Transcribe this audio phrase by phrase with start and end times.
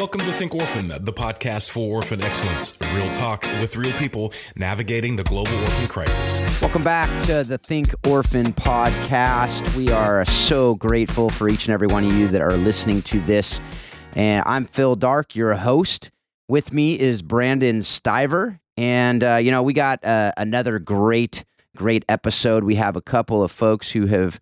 [0.00, 2.72] Welcome to Think Orphan, the podcast for orphan excellence.
[2.94, 6.62] Real talk with real people navigating the global orphan crisis.
[6.62, 9.76] Welcome back to the Think Orphan podcast.
[9.76, 13.20] We are so grateful for each and every one of you that are listening to
[13.26, 13.60] this.
[14.16, 16.10] And I'm Phil Darke, your host.
[16.48, 18.58] With me is Brandon Stiver.
[18.78, 21.44] And, uh, you know, we got uh, another great,
[21.76, 22.64] great episode.
[22.64, 24.40] We have a couple of folks who have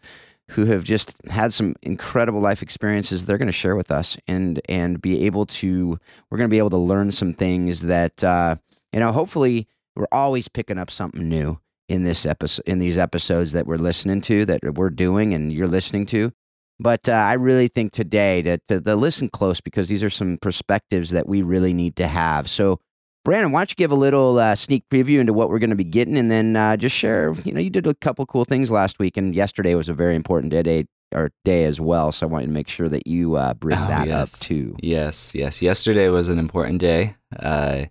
[0.51, 4.61] who have just had some incredible life experiences they're going to share with us and
[4.69, 5.99] and be able to
[6.31, 8.57] we're going to be able to learn some things that uh,
[8.93, 13.53] you know hopefully we're always picking up something new in this episode in these episodes
[13.53, 16.33] that we're listening to that we're doing and you're listening to.
[16.81, 20.39] But uh, i really think today to, to, to listen close because these are some
[20.41, 22.49] perspectives that we really need to have.
[22.49, 22.79] So
[23.25, 25.77] Brandon, why don't you give a little uh, sneak preview into what we're going to
[25.77, 27.35] be getting, and then uh, just share.
[27.45, 30.15] You know, you did a couple cool things last week, and yesterday was a very
[30.15, 32.13] important day, or day as well.
[32.13, 34.35] So I wanted to make sure that you uh, bring oh, that yes.
[34.35, 34.77] up too.
[34.81, 35.61] Yes, yes.
[35.61, 37.17] Yesterday was an important day.
[37.39, 37.87] Uh,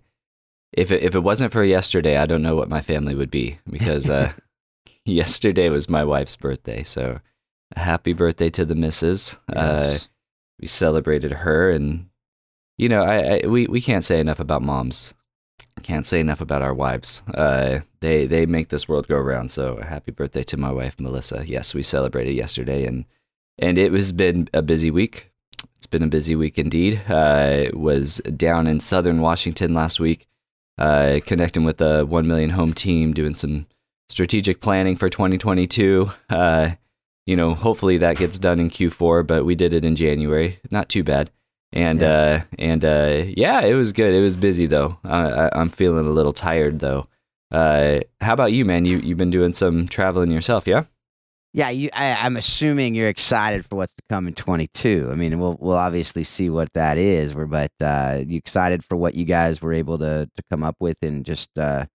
[0.72, 3.58] if it, if it wasn't for yesterday, I don't know what my family would be
[3.70, 4.32] because uh,
[5.04, 6.82] yesterday was my wife's birthday.
[6.82, 7.20] So
[7.76, 9.36] happy birthday to the missus.
[9.48, 10.08] Uh, yes.
[10.60, 12.08] we celebrated her, and
[12.76, 15.14] you know, I, I we we can't say enough about moms
[15.78, 17.22] can't say enough about our wives.
[17.32, 19.50] Uh, they they make this world go round.
[19.50, 21.44] So happy birthday to my wife Melissa.
[21.46, 23.04] Yes, we celebrated yesterday, and
[23.58, 25.30] and it was been a busy week.
[25.76, 27.00] It's been a busy week indeed.
[27.08, 30.26] Uh, was down in Southern Washington last week,
[30.78, 33.66] uh, connecting with the One Million Home team, doing some
[34.08, 36.10] strategic planning for 2022.
[36.30, 36.70] Uh,
[37.26, 40.60] you know, hopefully that gets done in Q4, but we did it in January.
[40.70, 41.30] Not too bad
[41.72, 42.08] and yeah.
[42.08, 44.14] uh and uh yeah it was good.
[44.14, 44.98] It was busy though.
[45.04, 47.06] I, i'm feeling a little tired though.
[47.50, 48.84] Uh how about you man?
[48.84, 50.84] You you've been doing some traveling yourself yeah?
[51.54, 55.38] Yeah you I, i'm assuming you're excited for what's to come in 22 i mean
[55.38, 59.24] we'll we'll obviously see what that is We're but uh you excited for what you
[59.24, 61.86] guys were able to to come up with and just uh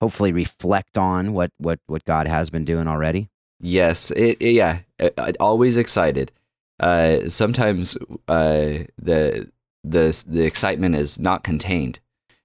[0.00, 3.30] hopefully reflect on what what what god has been doing already?
[3.60, 6.32] Yes it, it yeah it, always excited
[6.80, 7.96] uh, sometimes
[8.26, 9.50] uh, the
[9.84, 12.00] the the excitement is not contained,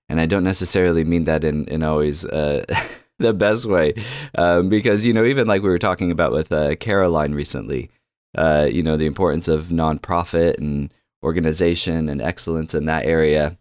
[0.09, 2.66] and I don't necessarily mean that in in always uh,
[3.19, 3.94] the best way,
[4.38, 7.90] um, because you know even like we were talking about with uh, Caroline recently,
[8.38, 13.57] uh, you know the importance of nonprofit and organization and excellence in that area.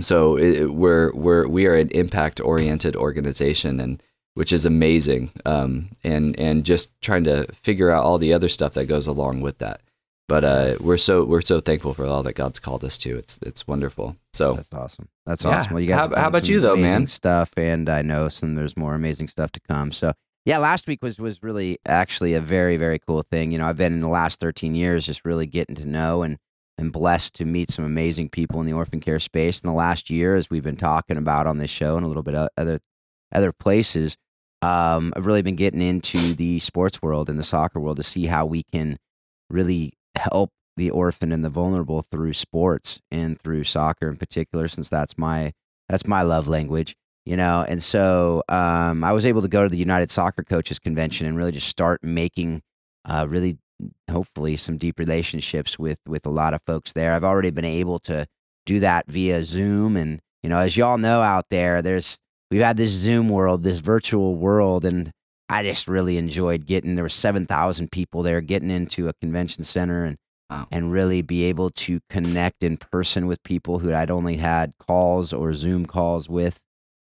[0.00, 4.02] So it, we're we're we are an impact oriented organization and
[4.34, 5.30] which is amazing.
[5.46, 9.40] Um, and and just trying to figure out all the other stuff that goes along
[9.40, 9.80] with that
[10.28, 13.16] but uh, we're so we're so thankful for all that God's called us to.
[13.16, 14.16] It's it's wonderful.
[14.32, 15.08] So that's awesome.
[15.26, 15.50] That's yeah.
[15.50, 15.74] awesome.
[15.74, 17.06] Well, you guys, how, how about you though, man?
[17.06, 19.92] Stuff, and I know some there's more amazing stuff to come.
[19.92, 20.14] So
[20.44, 23.52] yeah, last week was was really actually a very very cool thing.
[23.52, 26.38] You know, I've been in the last 13 years just really getting to know and
[26.78, 29.60] and blessed to meet some amazing people in the orphan care space.
[29.60, 32.22] In the last year, as we've been talking about on this show and a little
[32.22, 32.80] bit of other
[33.32, 34.16] other places,
[34.62, 38.26] um, I've really been getting into the sports world and the soccer world to see
[38.26, 38.98] how we can
[39.50, 44.88] really help the orphan and the vulnerable through sports and through soccer in particular since
[44.88, 45.52] that's my
[45.88, 46.94] that's my love language
[47.26, 47.64] you know?
[47.66, 51.36] And so um, i was able to go to the united soccer coaches convention and
[51.36, 52.62] really just start making
[53.06, 53.58] uh, really
[54.10, 57.14] hopefully some deep relationships with with a lot of folks there.
[57.14, 58.26] I've already been able to
[58.66, 62.18] do that via zoom and you know as y'all know out there there's
[62.50, 65.12] we've had this zoom world this virtual world and
[65.54, 69.62] I just really enjoyed getting there were seven thousand people there, getting into a convention
[69.62, 70.16] center and
[70.50, 70.66] wow.
[70.72, 75.32] and really be able to connect in person with people who I'd only had calls
[75.32, 76.58] or Zoom calls with.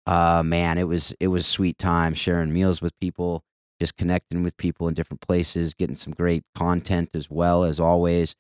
[0.07, 3.43] Uh man, it was it was sweet time sharing meals with people,
[3.79, 8.35] just connecting with people in different places, getting some great content as well as always.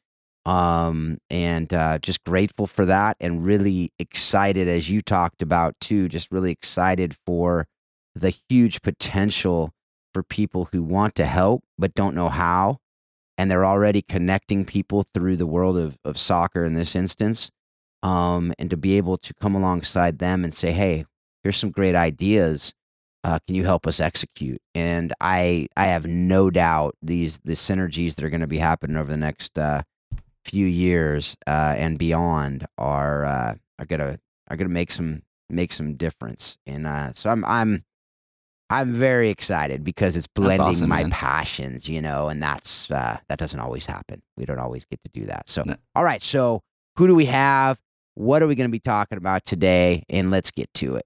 [0.46, 6.08] Um and uh just grateful for that and really excited as you talked about too,
[6.08, 7.66] just really excited for
[8.14, 9.74] the huge potential
[10.12, 12.78] for people who want to help but don't know how.
[13.38, 17.50] And they're already connecting people through the world of, of soccer in this instance.
[18.02, 21.04] Um, and to be able to come alongside them and say, hey,
[21.42, 22.72] here's some great ideas.
[23.22, 24.60] Uh, can you help us execute?
[24.74, 28.96] And I I have no doubt these the synergies that are going to be happening
[28.96, 29.82] over the next uh,
[30.44, 34.18] few years uh, and beyond are uh, are gonna
[34.48, 36.56] are gonna make some make some difference.
[36.66, 37.84] And uh, so I'm I'm
[38.70, 41.10] I'm very excited because it's blending awesome, my man.
[41.10, 44.22] passions, you know, and that's uh, that doesn't always happen.
[44.36, 45.48] We don't always get to do that.
[45.48, 45.74] So, no.
[45.96, 46.62] all right, so
[46.96, 47.78] who do we have?
[48.14, 50.04] What are we going to be talking about today?
[50.08, 51.04] And let's get to it.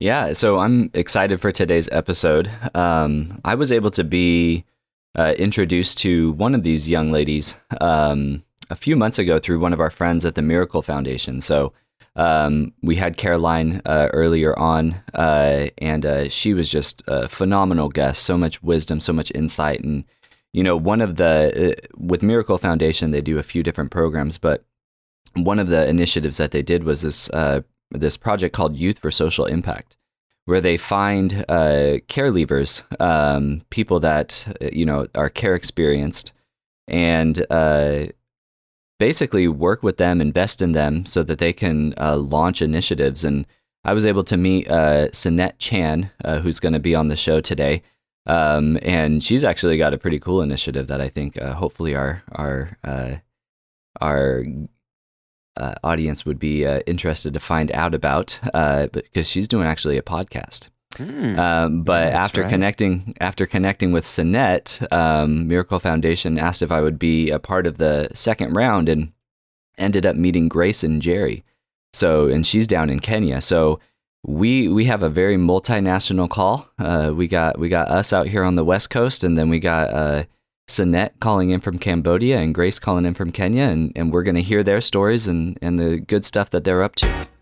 [0.00, 2.50] Yeah, so I'm excited for today's episode.
[2.74, 4.64] Um, I was able to be
[5.14, 9.72] uh, introduced to one of these young ladies um, a few months ago through one
[9.72, 11.40] of our friends at the Miracle Foundation.
[11.40, 11.72] So
[12.14, 17.88] um, we had Caroline uh, earlier on, uh, and uh, she was just a phenomenal
[17.88, 18.22] guest.
[18.22, 20.04] So much wisdom, so much insight, and
[20.52, 24.36] you know, one of the uh, with Miracle Foundation, they do a few different programs,
[24.36, 24.64] but
[25.34, 29.10] one of the initiatives that they did was this uh, this project called Youth for
[29.10, 29.96] Social Impact,
[30.44, 36.32] where they find uh, care leavers, um, people that you know are care experienced,
[36.86, 37.46] and
[39.02, 43.24] basically work with them, invest in them so that they can uh, launch initiatives.
[43.24, 43.48] And
[43.82, 47.16] I was able to meet uh, Sinet Chan, uh, who's going to be on the
[47.16, 47.82] show today.
[48.26, 52.22] Um, and she's actually got a pretty cool initiative that I think uh, hopefully our
[52.30, 53.16] our uh,
[54.00, 54.44] our
[55.56, 58.38] uh, audience would be uh, interested to find out about
[58.92, 60.68] because she's doing actually a podcast.
[60.96, 62.50] Mm, um, but after right.
[62.50, 67.66] connecting after connecting with Sinet, um, Miracle Foundation asked if I would be a part
[67.66, 69.12] of the second round, and
[69.78, 71.42] ended up meeting Grace Njeri.
[71.94, 73.40] So, and she's down in Kenya.
[73.40, 73.80] So
[74.24, 76.68] we we have a very multinational call.
[76.78, 79.58] Uh, we got we got us out here on the west coast, and then we
[79.58, 80.24] got uh,
[80.68, 84.36] Sinet calling in from Cambodia and Grace calling in from Kenya, and, and we're going
[84.36, 87.41] to hear their stories and, and the good stuff that they're up to.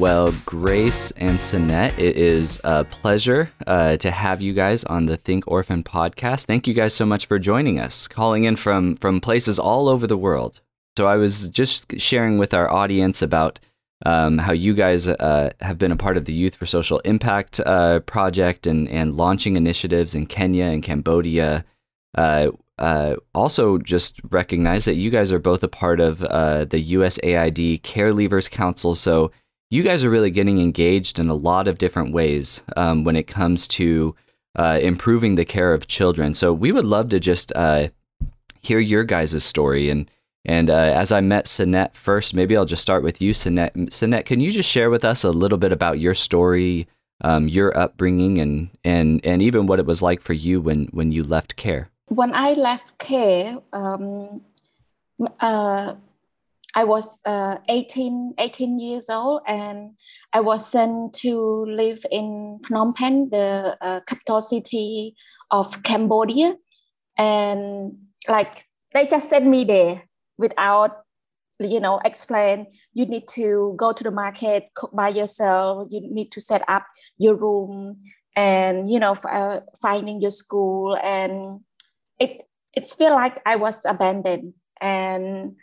[0.00, 5.18] Well, Grace and Sinet, it is a pleasure uh, to have you guys on the
[5.18, 6.46] Think Orphan podcast.
[6.46, 10.06] Thank you guys so much for joining us, calling in from from places all over
[10.06, 10.62] the world.
[10.96, 13.60] So I was just sharing with our audience about
[14.06, 17.60] um, how you guys uh, have been a part of the Youth for Social Impact
[17.60, 21.66] uh, project and and launching initiatives in Kenya and Cambodia.
[22.16, 26.82] Uh, uh, also, just recognize that you guys are both a part of uh, the
[26.94, 28.94] USAID Care Leavers Council.
[28.94, 29.30] So
[29.70, 33.28] you guys are really getting engaged in a lot of different ways um, when it
[33.28, 34.14] comes to
[34.56, 36.34] uh, improving the care of children.
[36.34, 37.88] So we would love to just uh,
[38.60, 39.88] hear your guys' story.
[39.88, 40.10] And
[40.44, 43.72] and uh, as I met Sinet first, maybe I'll just start with you, Sinet.
[43.90, 46.88] Sinet, can you just share with us a little bit about your story,
[47.20, 51.12] um, your upbringing, and and and even what it was like for you when when
[51.12, 51.90] you left care?
[52.06, 53.58] When I left care.
[53.72, 54.40] Um,
[55.38, 55.94] uh,
[56.74, 59.92] I was uh, 18, 18 years old and
[60.32, 65.16] I was sent to live in Phnom Penh, the uh, capital city
[65.50, 66.54] of Cambodia.
[67.18, 70.04] And like they just sent me there
[70.38, 71.02] without,
[71.58, 76.30] you know, explain, you need to go to the market, cook by yourself, you need
[76.32, 76.86] to set up
[77.18, 77.98] your room
[78.36, 80.96] and, you know, uh, finding your school.
[80.96, 81.60] And
[82.20, 82.42] it,
[82.76, 84.54] it feel like I was abandoned.
[84.80, 85.56] And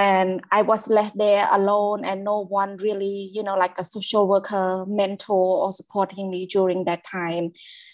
[0.00, 4.26] and i was left there alone and no one really you know like a social
[4.26, 7.52] worker mentor or supporting me during that time.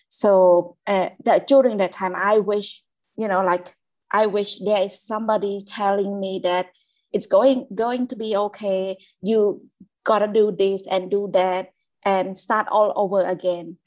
[0.09, 2.83] So uh, that during that time i wish
[3.17, 3.75] you know like
[4.13, 6.67] i wish there is somebody telling me that
[7.13, 8.99] it's going going to be okay.
[9.21, 9.63] You
[10.05, 11.71] gotta do this and do that
[12.05, 13.79] and start all over again.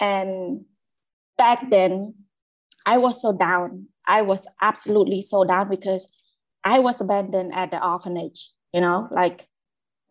[0.00, 0.64] And
[1.36, 2.14] back then
[2.86, 3.86] i was so down.
[4.04, 6.10] I was absolutely so down because
[6.68, 9.48] I was abandoned at the orphanage, you know, like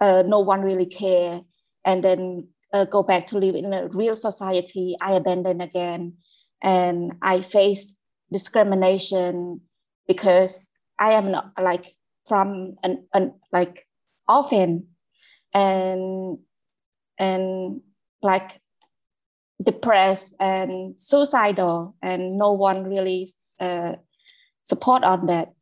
[0.02, 1.42] uh, no one really care.
[1.86, 6.14] And then uh, go back to live in a real society, I abandoned again.
[6.64, 7.96] And I face
[8.34, 9.62] discrimination
[10.08, 11.94] because I am not like
[12.28, 13.86] from an, an like
[14.28, 14.88] orphan
[15.54, 16.40] and
[17.20, 17.82] and
[18.24, 18.60] like
[19.64, 23.28] depressed and suicidal and no one really
[23.60, 23.94] uh,
[24.64, 25.54] support on that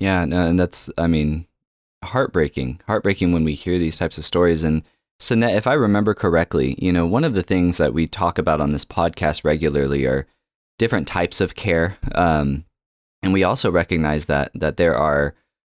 [0.00, 1.46] yeah, no, and that's, I mean,
[2.02, 2.80] heartbreaking.
[2.86, 4.64] Heartbreaking when we hear these types of stories.
[4.64, 4.82] And
[5.20, 8.60] Sinet, if I remember correctly, you know, one of the things that we talk about
[8.60, 10.26] on this podcast regularly are
[10.78, 11.98] different types of care.
[12.14, 12.64] Um,
[13.22, 15.34] and we also recognize that that there are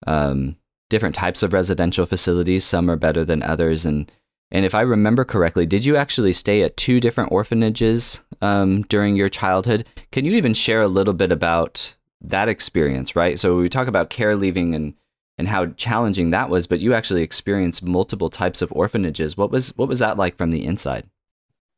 [0.06, 0.56] um,
[0.92, 2.64] different types of residential facilities.
[2.64, 3.84] Some are better than others.
[3.84, 4.12] And
[4.52, 9.16] and if I remember correctly, did you actually stay at two different orphanages um, during
[9.16, 9.88] your childhood?
[10.12, 13.40] Can you even share a little bit about that experience, right?
[13.40, 14.94] So we talk about care leaving and
[15.38, 19.36] and how challenging that was, but you actually experienced multiple types of orphanages.
[19.36, 21.10] What was what was that like from the inside?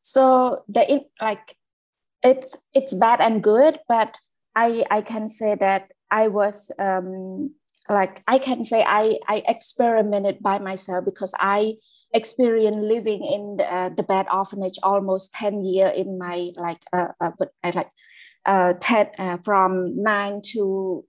[0.01, 1.55] So the in, like
[2.23, 4.17] it's it's bad and good, but
[4.55, 7.51] I I can say that I was um
[7.89, 11.75] like I can say I I experimented by myself because I
[12.13, 17.07] experienced living in the, uh, the bad orphanage almost 10 year in my like uh,
[17.19, 17.89] uh but I like
[18.45, 21.05] uh, ten, uh, from nine to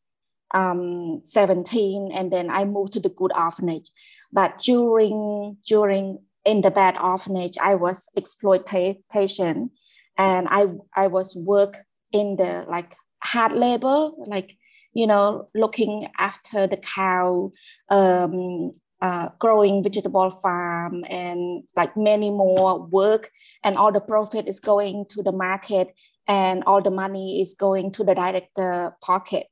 [0.55, 3.91] um, 17 and then I moved to the good orphanage.
[4.33, 9.71] But during during in the bad orphanage, I was exploitation
[10.17, 11.76] and I I was work
[12.12, 14.57] in the like hard labor, like
[14.93, 17.50] you know, looking after the cow,
[17.91, 18.73] um,
[19.03, 23.31] uh, growing vegetable farm, and like many more work,
[23.64, 25.95] and all the profit is going to the market,
[26.26, 29.47] and all the money is going to the director pocket,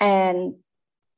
[0.00, 0.54] and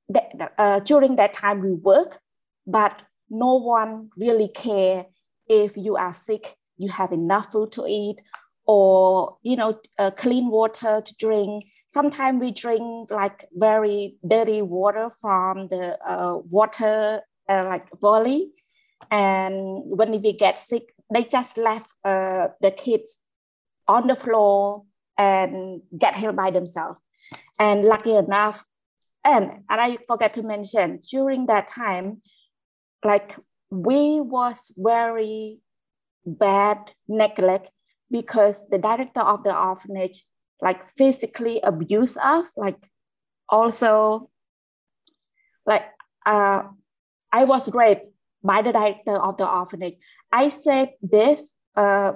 [0.08, 2.20] that, uh, during that time we work,
[2.66, 5.06] but no one really care
[5.48, 8.20] if you are sick, you have enough food to eat,
[8.66, 11.64] or you know, uh, clean water to drink.
[11.88, 18.50] Sometimes we drink like very dirty water from the uh, water uh, like valley,
[19.10, 23.18] and when we get sick, they just left uh, the kids
[23.88, 24.84] on the floor
[25.18, 26.98] and get healed by themselves.
[27.58, 28.64] And lucky enough,
[29.24, 32.22] and and I forget to mention during that time,
[33.04, 33.36] like
[33.70, 35.58] we was very
[36.24, 37.70] bad neglect
[38.10, 40.24] because the director of the orphanage
[40.60, 42.78] like physically abused us like
[43.48, 44.30] also
[45.64, 45.84] like
[46.24, 46.62] uh,
[47.32, 48.06] i was raped
[48.42, 49.96] by the director of the orphanage
[50.32, 52.12] i said this uh,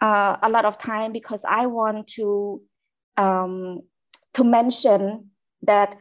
[0.00, 2.60] uh, a lot of time because i want to
[3.16, 3.80] um,
[4.34, 5.30] to mention
[5.62, 5.96] that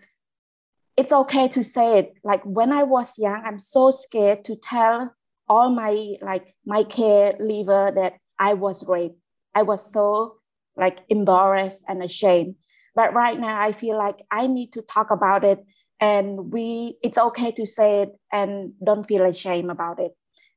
[0.95, 5.13] it's okay to say it like when i was young i'm so scared to tell
[5.49, 9.19] all my like my care leaver that I was raped.
[9.53, 10.37] I was so
[10.77, 12.55] like embarrassed and ashamed.
[12.95, 15.65] But right now I feel like I need to talk about it
[15.99, 20.11] and we it's okay to say it and don't feel ashamed about it.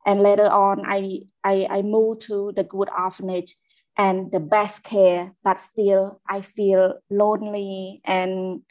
[0.07, 3.57] And later on I I, I moved to the good orphanage
[3.97, 8.63] and the best care, but still I feel lonely and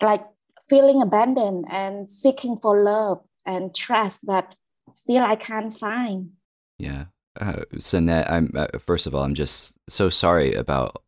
[0.00, 0.24] like
[0.68, 4.54] feeling abandoned and seeking for love and trust, but
[4.94, 6.30] still I can't find.
[6.78, 7.06] Yeah.
[7.38, 11.02] Uh, Sinet, I'm uh, first of all, I'm just so sorry about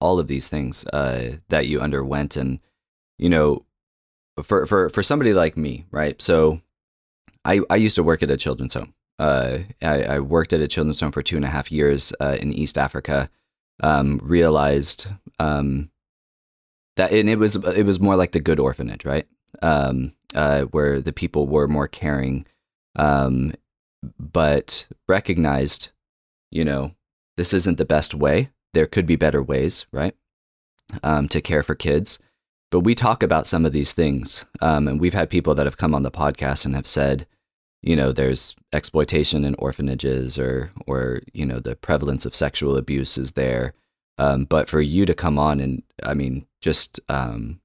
[0.00, 2.60] all of these things uh, that you underwent, and
[3.18, 3.64] you know,
[4.42, 6.20] for for for somebody like me, right?
[6.22, 6.60] So,
[7.44, 8.94] I I used to work at a children's home.
[9.18, 12.36] Uh, I, I worked at a children's home for two and a half years uh,
[12.40, 13.30] in East Africa.
[13.82, 15.06] Um, realized
[15.38, 15.90] um,
[16.96, 19.26] that, and it was it was more like the good orphanage, right?
[19.60, 22.46] Um, uh, where the people were more caring
[22.96, 23.52] um,
[24.18, 25.90] but recognized,
[26.50, 26.94] you know,
[27.36, 28.50] this isn't the best way.
[28.74, 30.14] There could be better ways, right,
[31.02, 32.18] um, to care for kids.
[32.72, 35.76] But we talk about some of these things, um, and we've had people that have
[35.76, 37.26] come on the podcast and have said,
[37.82, 43.18] you know, there's exploitation in orphanages, or or you know, the prevalence of sexual abuse
[43.18, 43.74] is there.
[44.18, 47.60] Um, but for you to come on and, I mean, just um,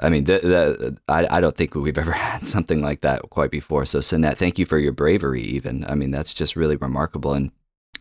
[0.00, 3.50] I mean, the, the, I, I don't think we've ever had something like that quite
[3.50, 3.84] before.
[3.86, 5.84] So, Sinet, thank you for your bravery, even.
[5.84, 7.34] I mean, that's just really remarkable.
[7.34, 7.50] And,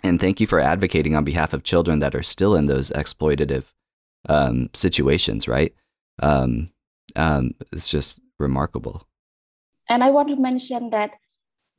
[0.04, 3.74] and thank you for advocating on behalf of children that are still in those exploitative
[4.30, 5.74] um, situations, right?
[6.22, 6.70] Um,
[7.16, 9.08] um, it's just remarkable.
[9.90, 11.12] And I want to mention that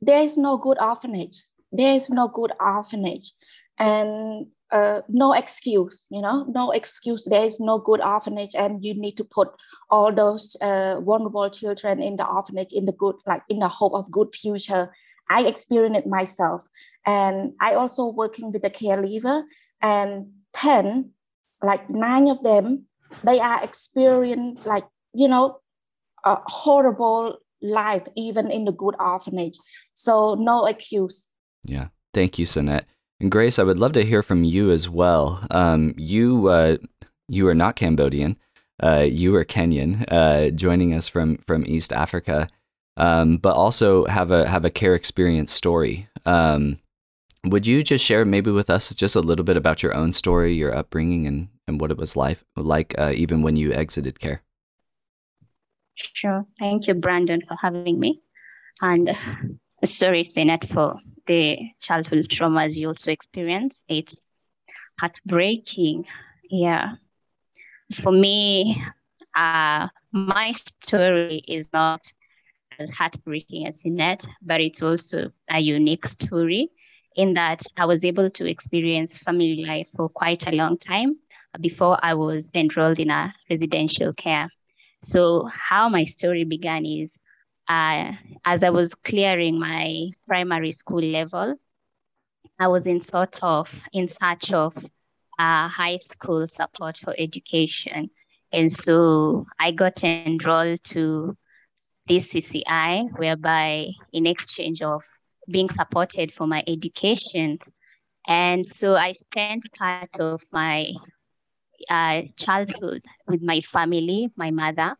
[0.01, 1.43] there is no good orphanage.
[1.71, 3.31] There is no good orphanage.
[3.77, 7.23] And uh, no excuse, you know, no excuse.
[7.25, 9.49] There is no good orphanage, and you need to put
[9.89, 13.93] all those uh, vulnerable children in the orphanage in the good, like in the hope
[13.93, 14.93] of good future.
[15.29, 16.67] I experienced myself,
[17.05, 19.43] and I also working with the care leaver,
[19.81, 21.11] and ten,
[21.63, 22.85] like nine of them,
[23.23, 25.59] they are experiencing like you know,
[26.25, 29.57] a horrible life even in the good orphanage.
[29.93, 31.29] So no excuse.
[31.63, 32.83] Yeah, thank you, Sinet.
[33.19, 35.45] And Grace, I would love to hear from you as well.
[35.51, 36.77] Um, you uh,
[37.27, 38.37] you are not Cambodian.
[38.81, 42.47] Uh, you are Kenyan, uh, joining us from from East Africa,
[42.95, 46.07] um, but also have a have a care experience story.
[46.25, 46.79] Um,
[47.45, 50.53] would you just share maybe with us just a little bit about your own story,
[50.53, 54.43] your upbringing, and and what it was like like uh, even when you exited care?
[56.13, 56.45] Sure.
[56.59, 58.21] Thank you, Brandon, for having me,
[58.81, 59.15] and
[59.83, 63.83] sorry, Sinet, for the childhood traumas you also experience.
[63.89, 64.19] It's
[64.99, 66.05] heartbreaking.
[66.49, 66.95] Yeah.
[68.01, 68.81] For me,
[69.35, 72.05] uh, my story is not
[72.77, 76.69] as heartbreaking as Sinet, but it's also a unique story
[77.15, 81.17] in that I was able to experience family life for quite a long time
[81.59, 84.49] before I was enrolled in a residential care.
[85.01, 87.15] So, how my story began is
[87.69, 88.11] uh,
[88.45, 91.55] as I was clearing my primary school level,
[92.59, 94.75] I was in sort of in search of
[95.37, 98.09] uh, high school support for education.
[98.51, 101.37] And so I got enrolled to
[102.07, 105.03] this CCI, whereby in exchange of
[105.49, 107.59] being supported for my education.
[108.27, 110.91] And so I spent part of my
[111.89, 114.95] uh, childhood with my family, my mother,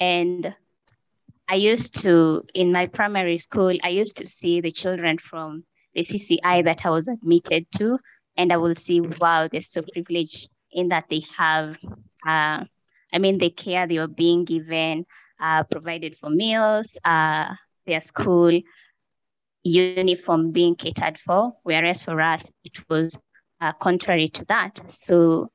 [0.00, 0.54] and
[1.48, 3.76] I used to in my primary school.
[3.82, 5.64] I used to see the children from
[5.94, 7.98] the CCI that I was admitted to,
[8.36, 11.78] and I will see, wow, they're so privileged in that they have,
[12.26, 12.64] uh,
[13.12, 15.06] I mean, the care they are being given,
[15.40, 17.54] uh, provided for meals, uh,
[17.86, 18.60] their school
[19.62, 23.18] uniform being catered for, whereas for us it was
[23.60, 24.78] uh, contrary to that.
[24.88, 25.50] So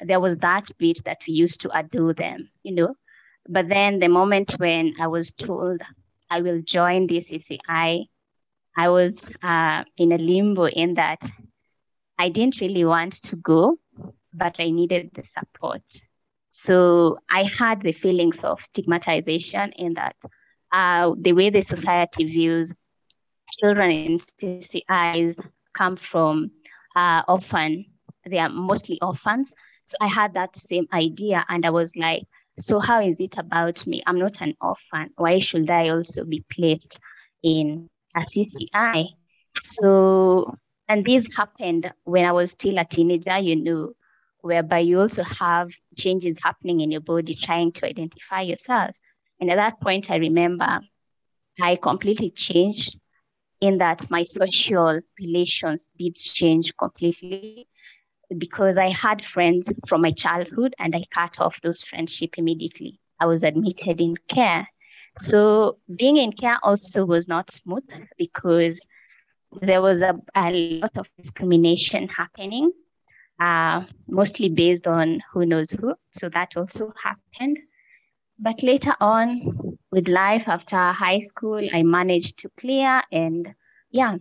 [0.00, 2.94] there was that bit that we used to adore them, you know.
[3.48, 5.80] But then the moment when I was told
[6.30, 8.06] I will join DCCI,
[8.76, 11.22] I was uh, in a limbo in that
[12.18, 13.78] I didn't really want to go,
[14.32, 15.82] but I needed the support.
[16.48, 20.16] So I had the feelings of stigmatization in that
[20.72, 22.72] uh, the way the society views
[23.52, 25.38] children in CCIs
[25.72, 26.50] come from
[26.94, 27.86] uh, orphan.
[28.28, 29.52] They are mostly orphans.
[29.86, 32.24] So I had that same idea, and I was like,
[32.58, 34.02] so how is it about me?
[34.06, 35.10] I'm not an orphan.
[35.16, 36.98] Why should I also be placed
[37.42, 39.06] in a CCI?
[39.60, 40.56] So,
[40.88, 43.92] and this happened when I was still a teenager, you know,
[44.40, 48.96] whereby you also have changes happening in your body trying to identify yourself.
[49.40, 50.80] And at that point, I remember
[51.60, 52.96] I completely changed
[53.60, 57.68] in that my social relations did change completely
[58.38, 62.98] because I had friends from my childhood and I cut off those friendship immediately.
[63.20, 64.68] I was admitted in care.
[65.18, 67.84] So being in care also was not smooth
[68.18, 68.80] because
[69.62, 72.72] there was a, a lot of discrimination happening,
[73.40, 75.94] uh, mostly based on who knows who.
[76.12, 77.58] So that also happened.
[78.38, 83.54] But later on, with life after high school, I managed to clear, and
[83.90, 84.16] yeah,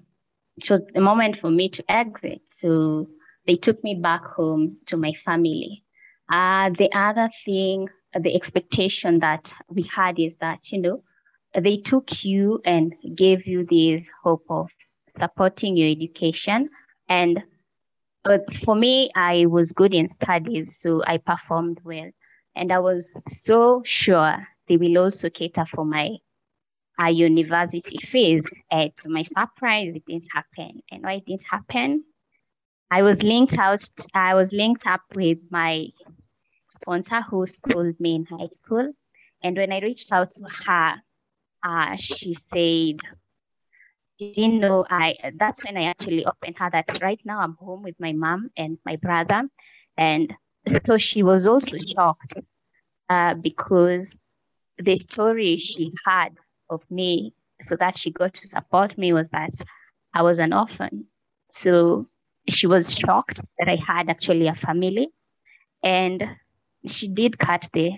[0.57, 2.41] it was the moment for me to exit.
[2.49, 3.07] So
[3.47, 5.83] they took me back home to my family.
[6.31, 7.87] Uh, the other thing,
[8.19, 11.03] the expectation that we had is that, you know,
[11.53, 14.69] they took you and gave you this hope of
[15.15, 16.67] supporting your education.
[17.07, 17.43] And
[18.23, 22.09] but for me, I was good in studies, so I performed well.
[22.55, 26.17] And I was so sure they will also cater for my
[26.99, 28.43] uh, university fees.
[28.71, 30.81] And to my surprise, it didn't happen.
[30.91, 32.03] And why it didn't happen?
[32.91, 33.83] I was linked out.
[34.13, 35.87] I was linked up with my
[36.69, 38.93] sponsor who schooled me in high school.
[39.43, 40.95] And when I reached out to her,
[41.63, 42.97] uh, she said,
[44.17, 47.95] didn't know I that's when I actually opened her that right now I'm home with
[47.99, 49.43] my mom and my brother.
[49.97, 50.33] And
[50.85, 52.35] so she was also shocked
[53.09, 54.13] uh, because
[54.77, 56.29] the story she had
[56.69, 59.53] of me so that she got to support me was that
[60.13, 61.05] I was an orphan.
[61.49, 62.07] So
[62.49, 65.09] she was shocked that I had actually a family.
[65.83, 66.23] And
[66.87, 67.93] she did cut the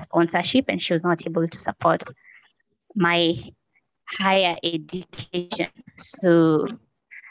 [0.00, 2.02] sponsorship and she was not able to support
[2.94, 3.36] my
[4.06, 5.70] higher education.
[5.98, 6.66] So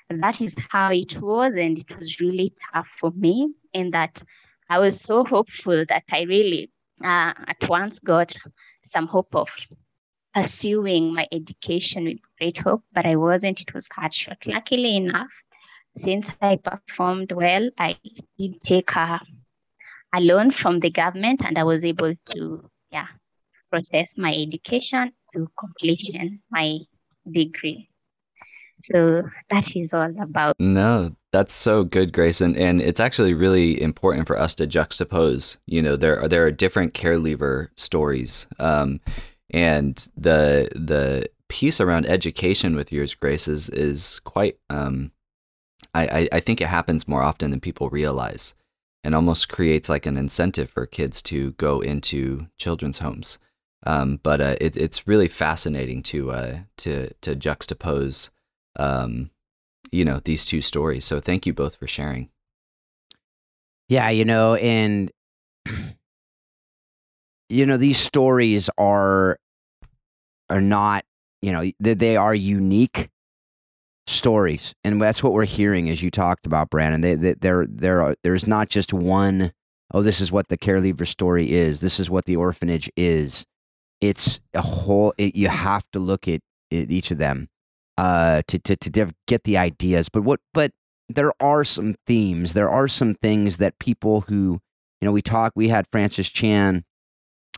[0.10, 1.56] that is how it was.
[1.56, 4.21] And it was really tough for me in that
[4.69, 6.71] I was so hopeful that I really
[7.03, 8.36] uh, at once got
[8.86, 9.49] some hope of
[10.34, 13.62] pursuing my education with great hope, but I wasn't.
[13.62, 14.45] It was cut short.
[14.47, 15.29] Luckily enough,
[15.95, 17.97] since I performed well, I
[18.38, 19.19] did take a,
[20.13, 23.08] a loan from the government and I was able to, yeah,
[23.71, 26.79] process my education to completion, my
[27.29, 27.89] degree.
[28.84, 30.60] So that is all about.
[30.60, 35.58] No, that's so good, Grace, and, and it's actually really important for us to juxtapose.
[35.65, 38.99] You know, there are there are different care leaver stories, um,
[39.51, 45.12] and the the piece around education with yours, Grace, is is quite um,
[45.95, 48.56] I, I think it happens more often than people realize
[49.03, 53.38] and almost creates like an incentive for kids to go into children's homes.
[53.86, 58.29] Um, but uh, it, it's really fascinating to uh, to to juxtapose,
[58.77, 59.29] um,
[59.91, 61.03] you know, these two stories.
[61.03, 62.29] So thank you both for sharing.
[63.89, 65.12] Yeah, you know, and
[67.49, 69.38] you know these stories are
[70.49, 71.03] are not,
[71.41, 73.10] you know, they, they are unique
[74.08, 77.02] stories, and that's what we're hearing as you talked about, Brandon.
[77.02, 79.54] They, they, there, there are, there's not just one.
[79.94, 81.80] Oh, this is what the care leaver story is.
[81.80, 83.46] This is what the orphanage is.
[84.02, 85.13] It's a whole.
[85.18, 87.50] It, you have to look at, at each of them
[87.98, 90.10] uh, to to to get the ideas.
[90.10, 90.39] But what?
[90.54, 90.72] But
[91.10, 92.54] there are some themes.
[92.54, 94.62] There are some things that people who,
[95.00, 95.54] you know, we talk.
[95.56, 96.84] We had Francis Chan.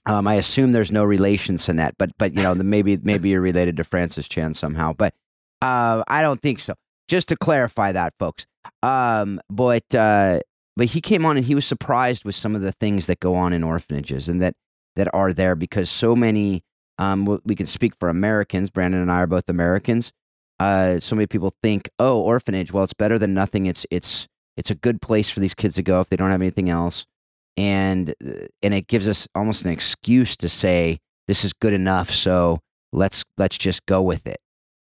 [0.05, 3.41] Um, I assume there's no relation to that, but but you know, maybe maybe you're
[3.41, 4.93] related to Francis Chan somehow.
[4.93, 5.15] But
[5.65, 6.75] uh, I don't think so.
[7.07, 8.45] Just to clarify that, folks.
[8.83, 10.39] Um, but uh,
[10.75, 13.35] but he came on and he was surprised with some of the things that go
[13.35, 14.55] on in orphanages and that
[14.95, 16.63] that are there because so many
[16.97, 18.69] um, we can speak for Americans.
[18.69, 20.11] Brandon and I are both Americans.
[20.59, 22.71] Uh, so many people think, oh, orphanage.
[22.71, 23.65] Well, it's better than nothing.
[23.65, 26.41] It's it's it's a good place for these kids to go if they don't have
[26.41, 27.05] anything else,
[27.57, 32.11] and uh, and it gives us almost an excuse to say this is good enough.
[32.11, 32.59] So
[32.93, 34.37] let's let's just go with it.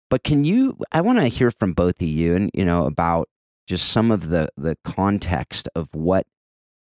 [0.10, 0.78] But can you?
[0.92, 3.28] I want to hear from both of you, and you know about
[3.68, 6.26] just some of the the context of what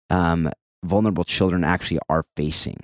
[0.09, 0.51] um,
[0.83, 2.77] vulnerable children actually are facing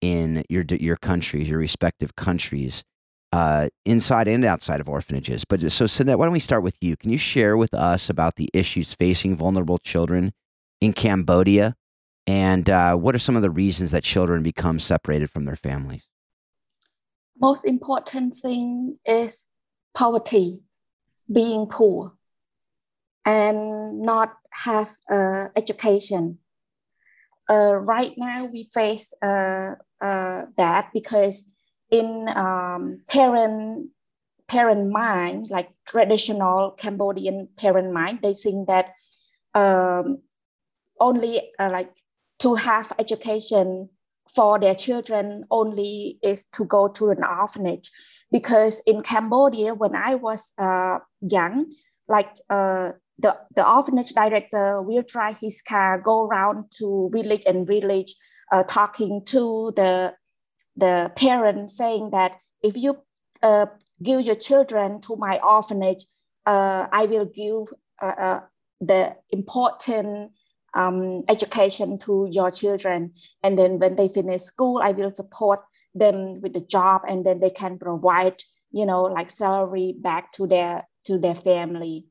[0.00, 2.84] in your your countries, your respective countries,
[3.32, 5.44] uh, inside and outside of orphanages.
[5.44, 6.96] But so, Sinet, why don't we start with you?
[6.96, 10.32] Can you share with us about the issues facing vulnerable children
[10.80, 11.76] in Cambodia,
[12.26, 16.02] and uh, what are some of the reasons that children become separated from their families?
[17.40, 19.44] Most important thing is
[19.98, 20.62] poverty,
[21.30, 22.12] being poor,
[23.24, 26.38] and not have uh, education.
[27.50, 31.50] Uh, right now, we face uh, uh, that because
[31.90, 33.90] in um, parent
[34.46, 38.92] parent mind, like traditional Cambodian parent mind, they think that
[39.54, 40.22] um,
[41.00, 41.90] only uh, like
[42.38, 43.88] to have education
[44.32, 47.90] for their children only is to go to an orphanage
[48.30, 51.66] because in cambodia when i was uh, young
[52.08, 57.66] like uh, the, the orphanage director will drive his car go around to village and
[57.66, 58.14] village
[58.52, 60.14] uh, talking to the
[60.76, 62.96] the parents saying that if you
[63.42, 63.66] uh,
[64.02, 66.04] give your children to my orphanage
[66.46, 68.40] uh, i will give uh, uh,
[68.80, 70.30] the important
[70.74, 73.12] um, education to your children.
[73.42, 75.60] And then when they finish school, I will support
[75.98, 80.46] them with the job and then they can provide, you know, like salary back to
[80.46, 82.06] their to their family.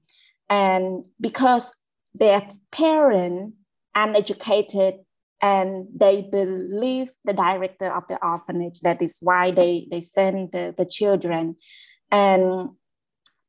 [0.50, 1.76] And because
[2.13, 3.56] their parent
[3.95, 4.95] uneducated
[5.41, 10.73] and they believe the director of the orphanage, that is why they, they send the,
[10.76, 11.58] the children.
[12.12, 12.71] And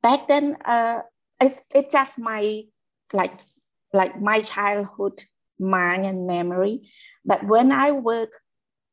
[0.03, 1.01] back then, uh,
[1.40, 2.64] it's, it's just my
[3.12, 3.33] like
[3.92, 5.22] like my childhood
[5.59, 6.90] mind and memory.
[7.24, 8.31] But when I work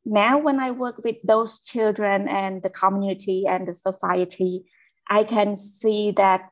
[0.05, 4.65] now, when I work with those children and the community and the society,
[5.09, 6.49] I can see that,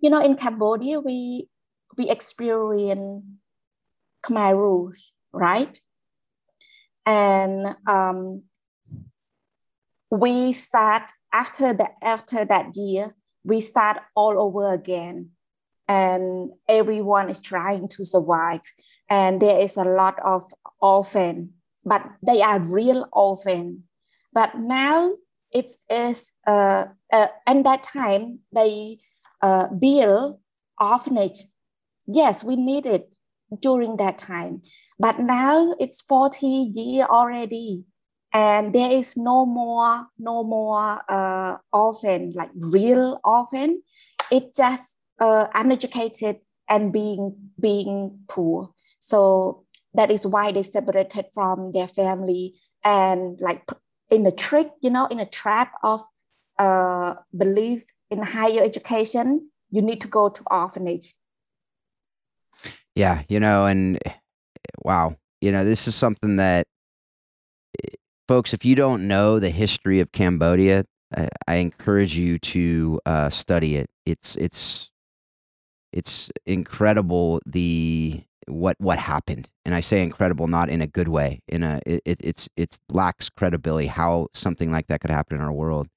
[0.00, 1.48] you know, in Cambodia, we
[1.96, 3.24] we experience
[4.26, 4.98] Khmer Rouge,
[5.32, 5.78] right?
[7.06, 8.42] And um,
[10.10, 15.30] we start after that after that year, we start all over again
[15.86, 18.62] and everyone is trying to survive
[19.08, 20.42] and there is a lot of
[20.80, 21.52] orphan
[21.84, 23.84] but they are real orphan.
[24.32, 25.14] But now
[25.52, 28.98] it is uh, uh and that time they
[29.42, 30.40] uh, build
[30.80, 31.44] orphanage.
[32.06, 33.14] Yes we need it
[33.60, 34.62] during that time.
[34.98, 37.86] But now it's 40 year already
[38.32, 43.82] and there is no more no more uh, orphan like real orphan.
[44.30, 48.70] It just uh, uneducated and being being poor.
[48.98, 49.63] So
[49.94, 52.54] that is why they separated from their family
[52.84, 53.64] and like
[54.10, 56.02] in the trick, you know, in a trap of
[56.58, 61.14] uh, belief in higher education, you need to go to orphanage.
[62.94, 63.98] Yeah, you know, and
[64.84, 66.66] wow, you know, this is something that
[68.28, 70.84] folks, if you don't know the history of Cambodia,
[71.16, 73.90] I, I encourage you to uh, study it.
[74.06, 74.90] It's it's
[75.92, 79.48] it's incredible the what what happened.
[79.64, 81.40] And i say incredible not in a good way.
[81.48, 85.52] In a it, it's it lacks credibility how something like that could happen in our
[85.52, 85.88] world.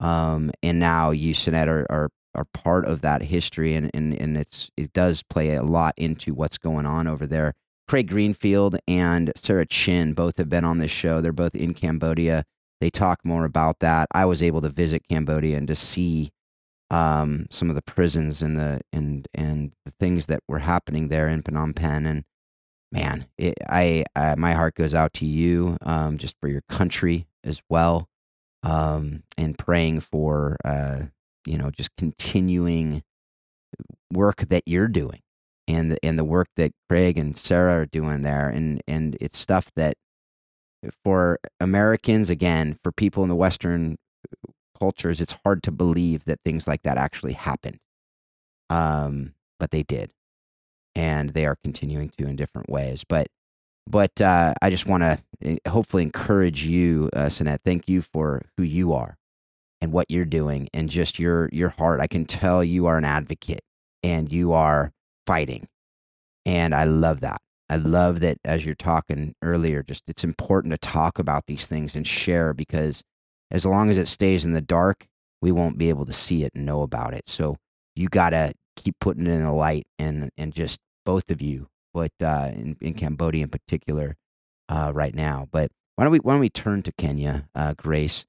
[0.00, 4.70] Um and now you are, are are part of that history and and and it's
[4.76, 7.54] it does play a lot into what's going on over there.
[7.86, 11.20] Craig greenfield and sarah chin both have been on this show.
[11.20, 12.44] They're both in cambodia.
[12.80, 14.08] They talk more about that.
[14.12, 16.32] I was able to visit cambodia and to see
[16.90, 21.28] um, some of the prisons and the and and the things that were happening there
[21.28, 22.06] in Phnom Penh.
[22.06, 22.24] And
[22.92, 27.26] man, it, I, I, my heart goes out to you, um, just for your country
[27.42, 28.08] as well,
[28.62, 31.02] um, and praying for uh,
[31.46, 33.02] you know just continuing
[34.12, 35.20] work that you're doing
[35.66, 39.38] and the, and the work that Craig and Sarah are doing there, and and it's
[39.38, 39.96] stuff that
[41.02, 43.96] for Americans again, for people in the Western
[44.78, 47.78] cultures, it's hard to believe that things like that actually happened.
[48.70, 50.10] Um, but they did,
[50.94, 53.04] and they are continuing to in different ways.
[53.08, 53.28] But
[53.86, 57.30] but uh, I just want to eh, hopefully encourage you, uh.
[57.64, 59.16] Thank you for who you are
[59.80, 62.00] and what you're doing, and just your your heart.
[62.00, 63.62] I can tell you are an advocate,
[64.02, 64.92] and you are
[65.26, 65.68] fighting.
[66.46, 67.40] And I love that.
[67.68, 71.96] I love that as you're talking earlier, just it's important to talk about these things
[71.96, 73.02] and share because
[73.50, 75.06] as long as it stays in the dark,
[75.40, 77.24] we won't be able to see it and know about it.
[77.28, 77.56] So
[77.94, 81.68] you got to keep putting it in the light and, and just both of you,
[81.92, 84.16] but uh, in, in Cambodia in particular
[84.68, 85.48] uh, right now.
[85.52, 88.24] But why don't we, why don't we turn to Kenya, uh, Grace?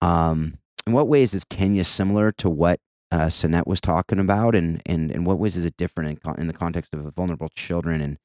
[0.00, 4.82] Um, in what ways is Kenya similar to what uh, Sinet was talking about, and
[4.86, 8.18] and in what ways is it different in, in the context of vulnerable children and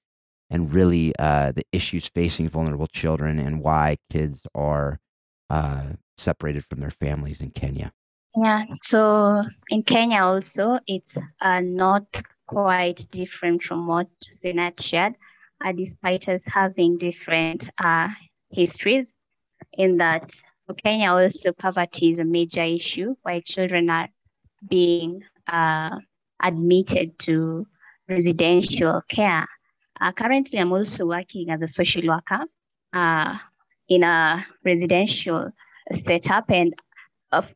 [0.50, 5.00] and really uh, the issues facing vulnerable children and why kids are
[5.50, 7.92] uh, separated from their families in Kenya?
[8.36, 12.06] Yeah, so in Kenya also, it's uh, not
[12.48, 14.08] quite different from what
[14.44, 15.14] Sinet shared,
[15.64, 18.10] uh, despite us having different uh,
[18.50, 19.18] histories
[19.74, 20.34] in that
[20.66, 24.10] for Kenya also poverty is a major issue why children are
[24.70, 25.98] being uh,
[26.42, 27.68] admitted to
[28.08, 29.48] residential care.
[30.00, 32.46] Uh, currently, I'm also working as a social worker
[32.94, 33.38] uh,
[33.90, 35.52] in a residential
[35.92, 36.50] setup.
[36.50, 36.74] And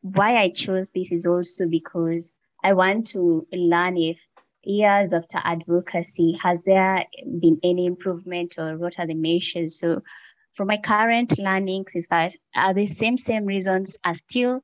[0.01, 2.31] why I chose this is also because
[2.63, 4.17] I want to learn if
[4.63, 7.05] years after advocacy, has there
[7.39, 9.79] been any improvement or what are the measures?
[9.79, 10.01] So
[10.53, 14.61] from my current learnings is that uh, the same same reasons are still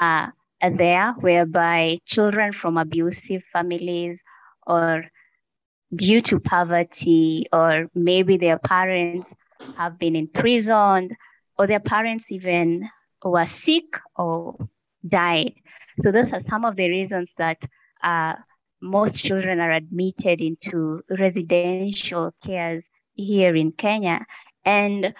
[0.00, 0.28] uh,
[0.60, 4.20] there, whereby children from abusive families
[4.66, 5.04] or
[5.94, 9.32] due to poverty or maybe their parents
[9.76, 11.16] have been imprisoned
[11.58, 12.88] or their parents even
[13.30, 14.68] were sick or
[15.06, 15.54] died.
[16.00, 17.62] So those are some of the reasons that
[18.02, 18.34] uh,
[18.80, 24.26] most children are admitted into residential cares here in Kenya.
[24.64, 25.14] And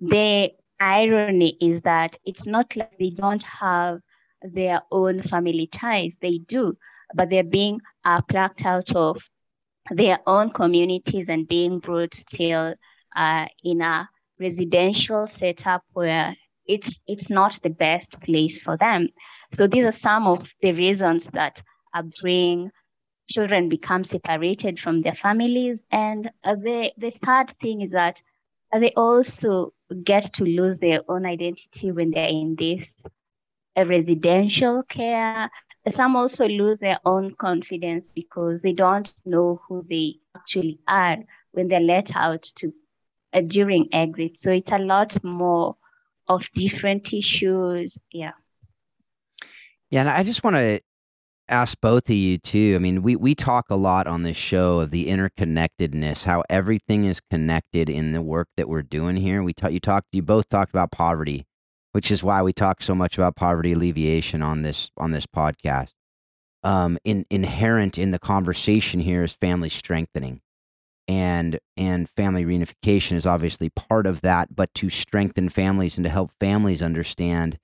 [0.00, 4.00] the irony is that it's not like they don't have
[4.42, 6.18] their own family ties.
[6.20, 6.76] They do,
[7.14, 9.22] but they're being uh, plucked out of
[9.90, 12.74] their own communities and being brought still
[13.14, 14.08] uh, in a
[14.40, 19.08] residential setup where it's it's not the best place for them.
[19.52, 21.62] So these are some of the reasons that
[21.94, 22.70] uh, bring
[23.28, 25.84] children become separated from their families.
[25.90, 28.22] And uh, the the sad thing is that
[28.72, 29.72] they also
[30.04, 32.92] get to lose their own identity when they're in this
[33.76, 35.50] uh, residential care
[35.88, 41.16] some also lose their own confidence because they don't know who they actually are
[41.52, 42.72] when they're let out to
[43.32, 44.38] uh, during exit.
[44.38, 45.76] So it's a lot more
[46.28, 47.98] of different issues.
[48.12, 48.32] Yeah.
[49.90, 50.80] Yeah, and I just want to
[51.48, 52.72] ask both of you too.
[52.74, 57.04] I mean, we we talk a lot on this show of the interconnectedness, how everything
[57.04, 59.42] is connected in the work that we're doing here.
[59.42, 61.46] We talk, you talked, you both talked about poverty
[61.92, 65.92] which is why we talk so much about poverty alleviation on this on this podcast.
[66.64, 70.40] Um, in, inherent in the conversation here is family strengthening,
[71.08, 74.54] and and family reunification is obviously part of that.
[74.54, 77.58] But to strengthen families and to help families understand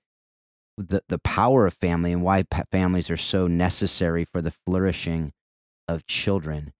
[0.77, 5.33] the the power of family and why families are so necessary for the flourishing
[5.87, 6.73] of children.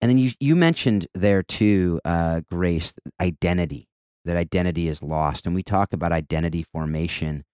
[0.00, 3.88] And then you you mentioned there too, uh, Grace, identity
[4.28, 5.46] that identity is lost.
[5.46, 7.44] And we talk about identity formation,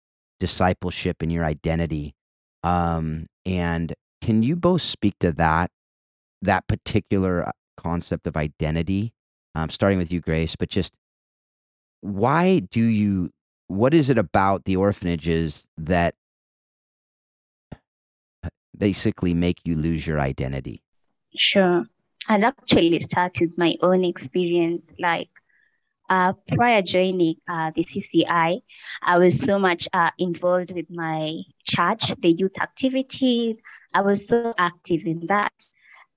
[0.40, 2.14] discipleship and your identity.
[2.64, 5.70] Um, and can you both speak to that,
[6.42, 9.12] that particular concept of identity?
[9.54, 10.94] Um, starting with you, Grace, but just
[12.00, 13.30] why do you,
[13.68, 16.14] what is it about the orphanages that
[18.76, 20.82] basically make you lose your identity?
[21.37, 21.84] Sure.
[22.28, 24.92] I'll actually start with my own experience.
[24.98, 25.30] Like
[26.08, 28.60] uh, prior joining uh, the CCI,
[29.02, 33.56] I was so much uh, involved with my church, the youth activities.
[33.92, 35.52] I was so active in that.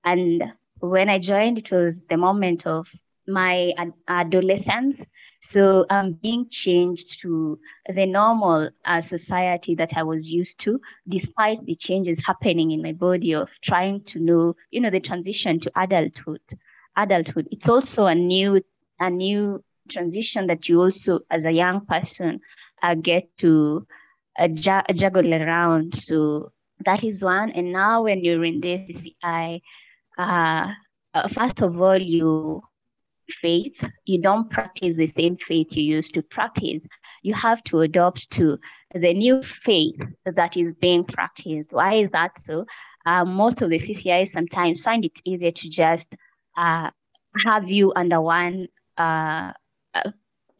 [0.03, 0.43] And
[0.79, 2.87] when I joined, it was the moment of
[3.27, 5.05] my ad- adolescence.
[5.41, 7.59] So I'm being changed to
[7.93, 12.93] the normal uh, society that I was used to, despite the changes happening in my
[12.93, 16.41] body of trying to know, you know, the transition to adulthood.
[16.97, 17.47] Adulthood.
[17.51, 18.61] It's also a new,
[18.99, 22.39] a new transition that you also, as a young person,
[22.83, 23.85] uh, get to
[24.39, 25.95] uh, ju- juggle around.
[25.95, 26.51] So
[26.85, 27.51] that is one.
[27.51, 29.61] And now when you're in this CCI,
[30.17, 30.67] uh,
[31.13, 32.61] uh, first of all, you
[33.41, 33.75] faith,
[34.05, 36.85] you don't practice the same faith you used to practice.
[37.23, 38.57] You have to adopt to
[38.93, 41.71] the new faith that is being practiced.
[41.71, 42.65] Why is that so?
[43.05, 46.13] Uh, most of the CCI sometimes find it easier to just
[46.57, 46.89] uh,
[47.45, 49.51] have you under one uh,
[49.93, 50.11] uh,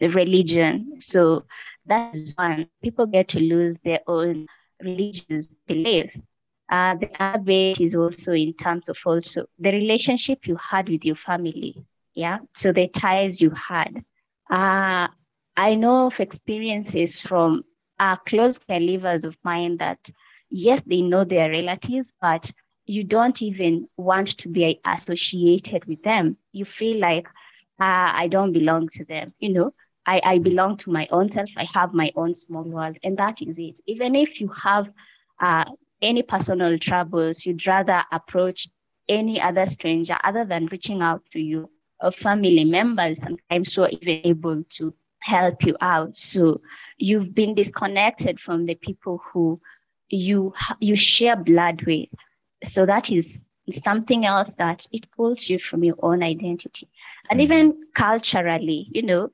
[0.01, 0.99] religion.
[0.99, 1.45] So
[1.85, 2.67] that's one.
[2.81, 4.47] People get to lose their own
[4.81, 6.19] religious beliefs.
[6.69, 11.05] Uh, the other bit is also in terms of also the relationship you had with
[11.05, 11.85] your family.
[12.13, 12.39] Yeah.
[12.55, 14.03] So the ties you had.
[14.49, 15.07] Uh,
[15.55, 17.63] I know of experiences from
[17.99, 20.09] uh, close caregivers of mine that,
[20.49, 22.51] yes, they know their relatives, but
[22.85, 26.37] you don't even want to be associated with them.
[26.53, 27.27] You feel like,
[27.79, 29.33] uh, I don't belong to them.
[29.39, 29.73] You know,
[30.05, 31.49] I, I belong to my own self.
[31.57, 33.79] I have my own small world, and that is it.
[33.87, 34.89] Even if you have
[35.39, 35.65] uh,
[36.01, 38.67] any personal troubles, you'd rather approach
[39.09, 41.69] any other stranger other than reaching out to you
[42.01, 46.17] or family members sometimes who are even able to help you out.
[46.17, 46.61] So
[46.97, 49.59] you've been disconnected from the people who
[50.09, 52.09] you you share blood with.
[52.63, 56.87] So that is something else that it pulls you from your own identity.
[57.29, 57.53] And mm-hmm.
[57.53, 59.29] even culturally, you know,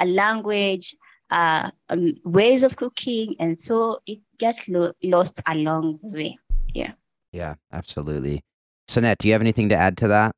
[0.00, 0.96] a language,
[1.30, 6.38] uh, um, ways of cooking, and so it gets lo- lost along the way.
[6.74, 6.92] Yeah.
[7.32, 8.44] Yeah, absolutely.
[8.88, 10.34] Sinet, do you have anything to add to that?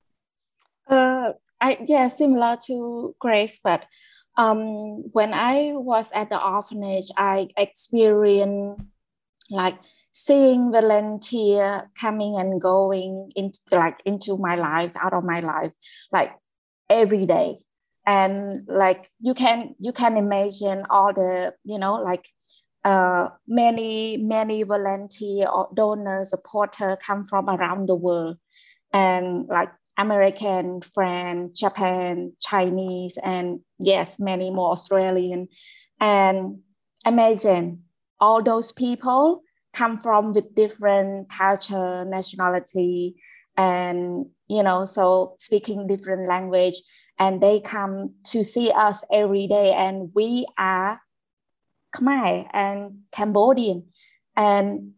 [0.89, 3.85] Uh, I yeah, similar to Grace, but
[4.37, 8.83] um, when I was at the orphanage, I experienced
[9.51, 9.79] like
[10.13, 15.73] seeing volunteer coming and going into like into my life, out of my life,
[16.13, 16.33] like
[16.89, 17.59] every day.
[18.07, 22.29] And like you can you can imagine all the, you know, like
[22.89, 28.39] uh, many, many volunteer or donor supporter come from around the world.
[28.95, 35.49] And like American, French, Japan, Chinese, and yes, many more Australian.
[36.01, 36.61] And
[37.05, 37.83] imagine
[38.21, 39.43] all those people
[39.75, 43.17] come from with different culture, nationality,
[43.55, 46.81] and you know, so speaking different language,
[47.19, 51.03] and they come to see us every day, and we are
[51.95, 53.87] Khmer and Cambodian,
[54.37, 54.93] and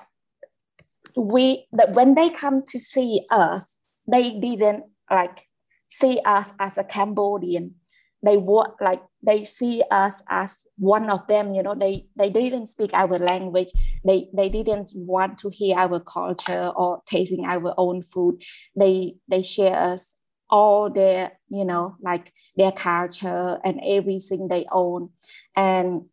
[1.16, 3.78] we that when they come to see us
[4.10, 5.46] they didn't like
[5.88, 7.74] see us as a Cambodian.
[8.22, 11.54] They want like they see us as one of them.
[11.54, 13.70] You know, they they didn't speak our language.
[14.04, 18.42] They they didn't want to hear our culture or tasting our own food.
[18.76, 20.16] They they share us
[20.50, 25.10] all their you know like their culture and everything they own.
[25.56, 26.06] And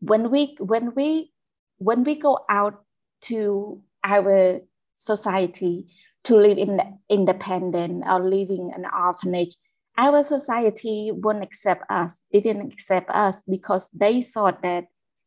[0.00, 1.32] when we when we
[1.78, 2.84] when we go out
[3.20, 4.60] to our
[4.94, 5.86] society
[6.24, 9.56] to live in independent or living in an orphanage
[9.98, 12.22] our society won't accept us.
[12.32, 14.84] They didn't accept us because they thought that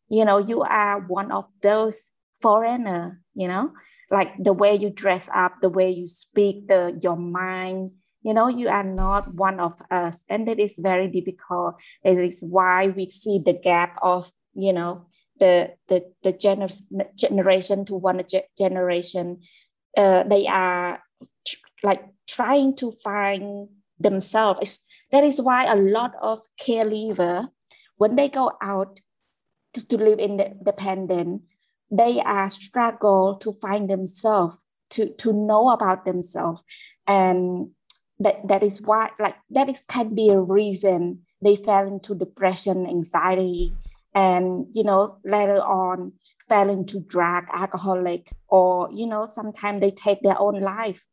[0.07, 2.10] you know you are one of those
[2.41, 3.71] foreigner you know?
[4.10, 7.91] Like the way you dress up the way you speak the your mind
[8.23, 10.23] you know you are not one of us.
[10.29, 11.75] And that is very difficult.
[12.03, 15.05] It is why we see the gap of you know
[15.39, 18.21] the the the gener- generation to one
[18.57, 19.39] generation
[19.97, 21.03] uh, they are
[21.83, 23.67] like trying to find
[23.99, 24.85] themselves.
[25.11, 27.49] That is why a lot of caregiver,
[27.97, 28.99] when they go out
[29.73, 31.43] to, to live independent,
[31.89, 36.63] they are struggle to find themselves, to, to know about themselves.
[37.05, 37.71] And
[38.19, 42.85] that, that is why like that is can be a reason they fell into depression,
[42.85, 43.73] anxiety,
[44.13, 46.13] and you know later on
[46.47, 51.06] fell into drug alcoholic or you know sometimes they take their own life.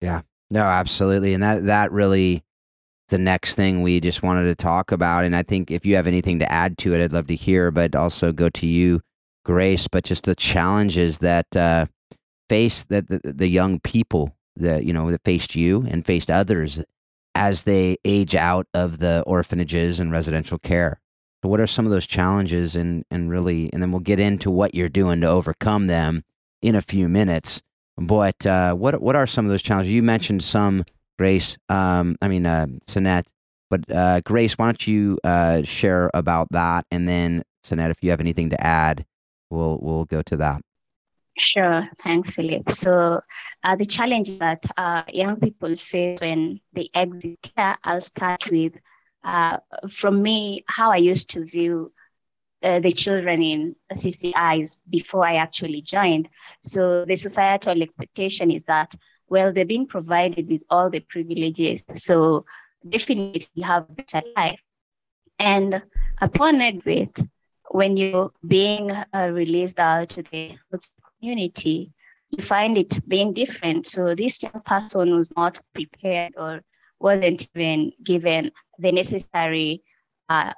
[0.00, 0.22] Yeah.
[0.50, 1.34] No absolutely.
[1.34, 2.42] And that that really
[3.08, 5.24] the next thing we just wanted to talk about.
[5.24, 7.70] And i think if you have anything to add to it i'd love to hear
[7.70, 9.00] but also go to you
[9.44, 9.88] grace.
[9.88, 11.86] But just the challenges that uh,
[12.48, 16.82] face that the, the young people that you know that faced you and faced others
[17.34, 20.99] as they age out of the orphanages and residential care
[21.42, 24.50] so what are some of those challenges and and really and then we'll get into
[24.50, 26.24] what you're doing to overcome them
[26.62, 27.62] in a few minutes.
[27.96, 29.92] But uh, what what are some of those challenges?
[29.92, 30.84] You mentioned some,
[31.18, 31.56] Grace.
[31.68, 33.24] Um, I mean, uh, Sinet.
[33.68, 38.10] But uh, Grace, why don't you uh, share about that, and then Sinet, if you
[38.10, 39.04] have anything to add,
[39.50, 40.62] we'll we'll go to that.
[41.38, 42.70] Sure, thanks, Philip.
[42.72, 43.20] So,
[43.64, 48.74] uh, the challenge that uh, young people face when they exit care, I'll start with
[49.24, 49.58] uh,
[49.90, 51.92] from me, how I used to view
[52.62, 56.28] uh, the children in CCIs before I actually joined.
[56.62, 58.94] So the societal expectation is that,
[59.28, 61.84] well, they're being provided with all the privileges.
[61.94, 62.44] So
[62.88, 64.60] definitely have a better life.
[65.38, 65.82] And
[66.20, 67.18] upon exit,
[67.70, 70.58] when you're being uh, released out to the
[71.18, 71.92] community,
[72.30, 73.86] you find it being different.
[73.86, 76.60] So this young person was not prepared or
[76.98, 79.82] wasn't even given the necessary
[80.28, 80.52] uh,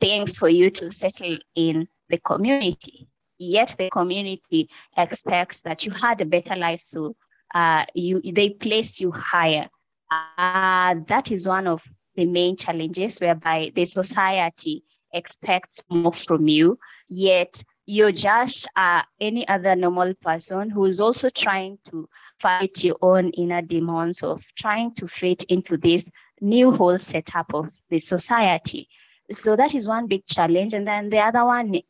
[0.00, 3.08] things for you to settle in the community.
[3.38, 7.14] yet the community expects that you had a better life so
[7.54, 9.68] uh, you they place you higher
[10.10, 11.82] uh, that is one of
[12.16, 14.82] the main challenges whereby the society
[15.12, 16.78] expects more from you
[17.08, 22.08] yet you're just uh, any other normal person who is also trying to
[22.40, 27.70] fight your own inner demons of trying to fit into this new whole setup of
[27.90, 28.88] the society.
[29.30, 30.72] So that is one big challenge.
[30.72, 31.80] And then the other one,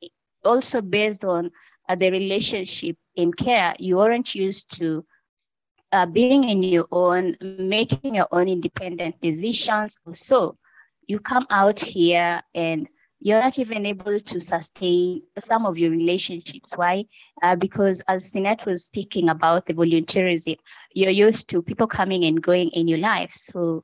[0.44, 1.50] also based on
[1.88, 5.04] uh, the relationship in care, you aren't used to
[5.92, 9.96] uh, being in your own, making your own independent decisions.
[10.14, 10.56] So
[11.06, 12.86] you come out here and
[13.20, 16.72] you're not even able to sustain some of your relationships.
[16.76, 17.04] Why?
[17.42, 20.56] Uh, because as Sinet was speaking about the volunteerism,
[20.92, 23.32] you're used to people coming and going in your life.
[23.32, 23.82] So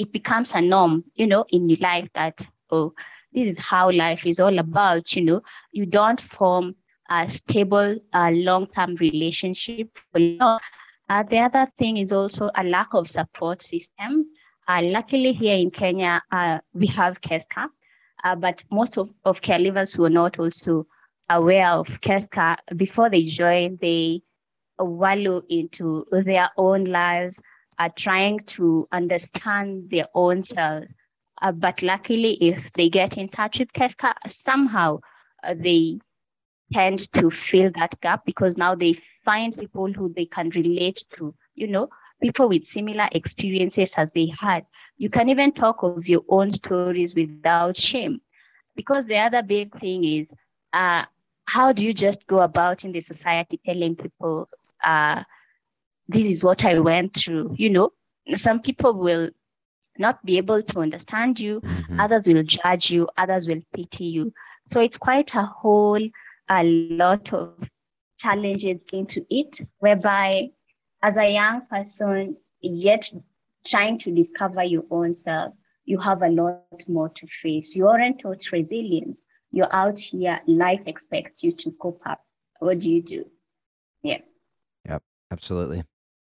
[0.00, 2.94] it becomes a norm, you know, in your life that, oh,
[3.34, 5.42] this is how life is all about, you know.
[5.72, 6.74] You don't form
[7.10, 9.90] a stable, uh, long-term relationship.
[10.14, 14.24] Uh, the other thing is also a lack of support system.
[14.66, 17.66] Uh, luckily here in Kenya, uh, we have KESCA,
[18.24, 20.86] uh, but most of, of care leavers were not also
[21.28, 22.56] aware of KESCA.
[22.74, 24.22] Before they join, they
[24.78, 27.42] wallow into their own lives,
[27.80, 30.88] are trying to understand their own selves.
[31.42, 35.00] Uh, but luckily, if they get in touch with KESCA, somehow
[35.42, 35.98] uh, they
[36.72, 41.34] tend to fill that gap because now they find people who they can relate to,
[41.54, 41.88] you know,
[42.22, 44.66] people with similar experiences as they had.
[44.98, 48.20] You can even talk of your own stories without shame.
[48.76, 50.32] Because the other big thing is
[50.72, 51.04] uh,
[51.46, 54.48] how do you just go about in the society telling people,
[54.84, 55.22] uh,
[56.10, 57.54] this is what I went through?
[57.56, 57.90] You know,
[58.34, 59.30] some people will
[59.98, 62.00] not be able to understand you, mm-hmm.
[62.00, 64.32] others will judge you, others will pity you.
[64.64, 66.00] So it's quite a whole
[66.48, 67.54] a lot of
[68.18, 70.48] challenges into it, whereby
[71.02, 73.10] as a young person, yet
[73.64, 75.54] trying to discover your own self,
[75.84, 77.74] you have a lot more to face.
[77.74, 79.26] You aren't taught resilience.
[79.52, 82.24] You're out here, life expects you to cope up.
[82.58, 83.24] What do you do?
[84.02, 84.18] Yeah.
[84.88, 85.84] Yep, absolutely.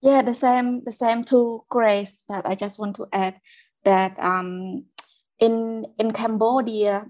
[0.01, 3.35] Yeah, the same, the same to Grace, but I just want to add
[3.83, 4.85] that um,
[5.39, 7.07] in in Cambodia,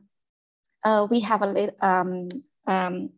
[0.86, 2.30] uh, we have a little um,
[2.66, 3.10] um,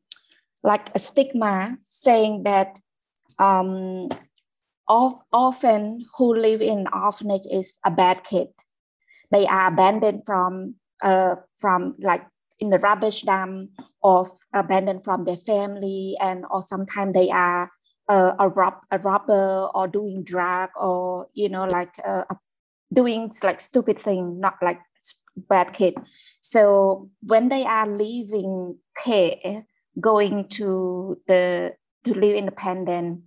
[0.63, 2.77] like a stigma saying that
[3.37, 4.09] um,
[4.87, 8.47] of, often who live in orphanage is a bad kid.
[9.31, 12.25] They are abandoned from uh, from like
[12.59, 13.69] in the rubbish dump
[14.01, 17.71] or abandoned from their family and or sometimes they are
[18.09, 22.23] uh, a rob a robber or doing drug or you know like uh,
[22.91, 24.79] doing like stupid thing not like
[25.35, 25.95] bad kid.
[26.41, 29.65] So when they are leaving care
[29.99, 31.73] going to the
[32.05, 33.21] to live independent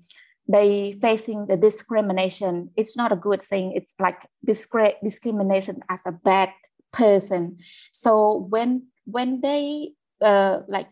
[0.48, 2.70] they facing the discrimination.
[2.76, 3.72] It's not a good thing.
[3.74, 6.50] It's like discre- discrimination as a bad
[6.92, 7.58] person.
[7.92, 10.88] So when when they uh, like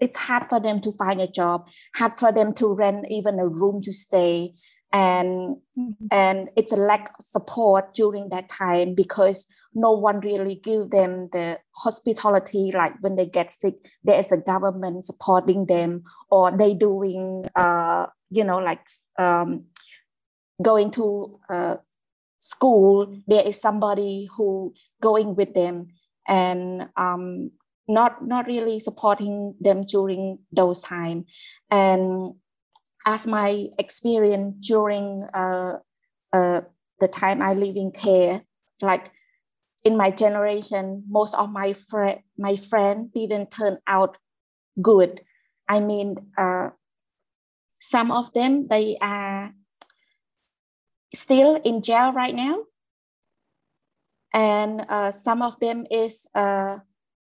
[0.00, 3.46] it's hard for them to find a job hard for them to rent even a
[3.46, 4.52] room to stay
[4.92, 6.06] and mm-hmm.
[6.10, 11.28] and it's a lack of support during that time because no one really give them
[11.32, 16.74] the hospitality like when they get sick there is a government supporting them or they
[16.74, 18.86] doing uh, you know like
[19.18, 19.64] um,
[20.62, 21.76] going to uh,
[22.38, 25.88] school there is somebody who going with them
[26.28, 27.50] and um,
[27.86, 31.24] not not really supporting them during those time
[31.70, 32.34] and
[33.06, 35.78] as my experience during uh,
[36.32, 36.60] uh,
[37.00, 38.42] the time i live in care
[38.80, 39.12] like
[39.84, 44.16] in my generation, most of my friend my friend didn't turn out
[44.80, 45.20] good.
[45.68, 46.70] I mean, uh,
[47.78, 49.52] some of them they are
[51.14, 52.64] still in jail right now,
[54.32, 56.78] and uh, some of them is uh,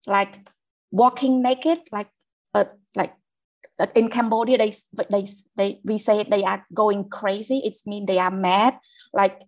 [0.06, 0.40] like
[0.90, 2.10] walking naked, like
[2.54, 3.14] uh, like
[3.94, 4.72] in Cambodia they
[5.10, 5.26] they
[5.56, 7.62] they we say they are going crazy.
[7.64, 8.78] It's mean they are mad,
[9.12, 9.42] like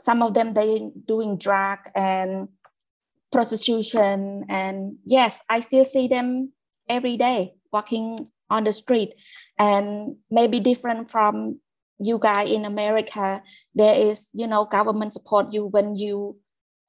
[0.00, 2.48] some of them they doing drug and
[3.30, 4.44] prostitution.
[4.48, 6.52] And yes i still see them
[6.88, 9.14] every day walking on the street.
[9.58, 11.60] And maybe different from
[12.00, 13.42] you guys in america
[13.74, 16.34] there is you know government support you when you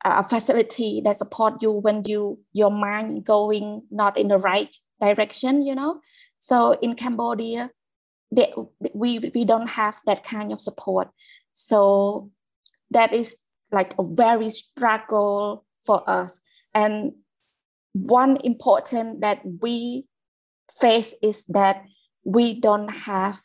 [0.03, 5.61] a facility that support you when you your mind going not in the right direction
[5.65, 5.99] you know?
[6.39, 7.71] So in cambodia
[8.31, 8.53] they,
[8.93, 11.09] we we don't have that kind of support.
[11.51, 12.31] So
[12.89, 13.37] that is
[13.71, 16.39] like a very struggle for us.
[16.73, 17.13] And
[17.93, 20.05] one important that we
[20.79, 21.83] face is that
[22.23, 23.41] we don't have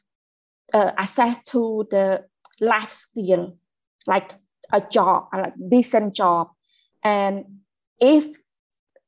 [0.73, 2.25] uh, access to the
[2.61, 3.57] life skill.
[4.07, 4.33] Like
[4.73, 6.49] a job a decent job.
[7.05, 7.45] And
[8.01, 8.25] if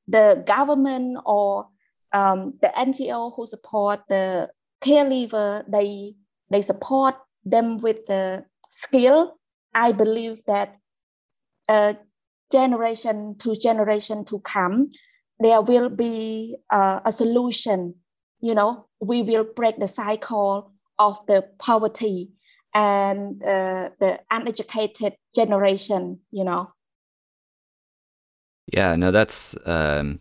[0.06, 1.68] the government or
[2.12, 4.50] um, the ngo who support the
[4.80, 6.14] caregiver they
[6.50, 9.36] they support them with the skill
[9.74, 10.76] i believe that
[11.68, 11.92] uh,
[12.50, 14.90] generation to generation to come
[15.40, 17.94] there will be uh, a solution.
[18.40, 22.32] You know we will break the cycle of the poverty
[22.74, 26.72] and uh, the uneducated generation you know?
[28.72, 30.20] Yeah no that's um,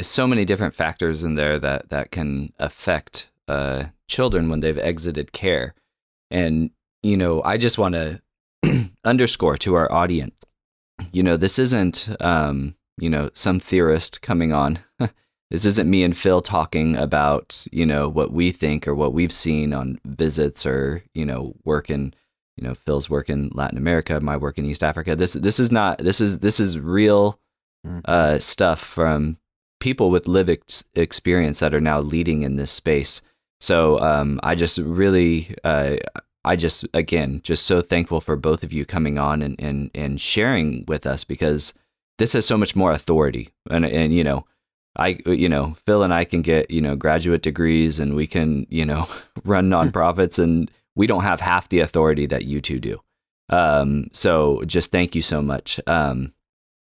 [0.00, 5.32] so many different factors in there that that can affect uh, children when they've exited
[5.32, 5.74] care.
[6.30, 6.70] And
[7.02, 8.20] you know i just want to
[9.04, 10.44] underscore to our audience
[11.12, 14.78] you know this isn't um, you know some theorist coming on
[15.50, 19.32] this isn't me and Phil talking about, you know, what we think or what we've
[19.32, 22.12] seen on visits or, you know, work in,
[22.56, 25.16] you know, Phil's work in Latin America, my work in East Africa.
[25.16, 27.38] This this is not this is this is real
[27.86, 28.00] mm-hmm.
[28.04, 29.38] uh, stuff from
[29.80, 33.22] people with live ex- experience that are now leading in this space.
[33.60, 35.96] So um, I just really, uh,
[36.44, 40.20] I just again, just so thankful for both of you coming on and and and
[40.20, 41.72] sharing with us because
[42.18, 44.44] this has so much more authority and and you know
[44.98, 48.66] I, you know, Phil and I can get, you know, graduate degrees and we can,
[48.68, 49.06] you know,
[49.44, 53.00] run nonprofits and we don't have half the authority that you two do.
[53.48, 55.80] Um, so just thank you so much.
[55.86, 56.34] Um,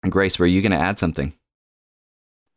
[0.10, 1.34] Grace, were you going to add something?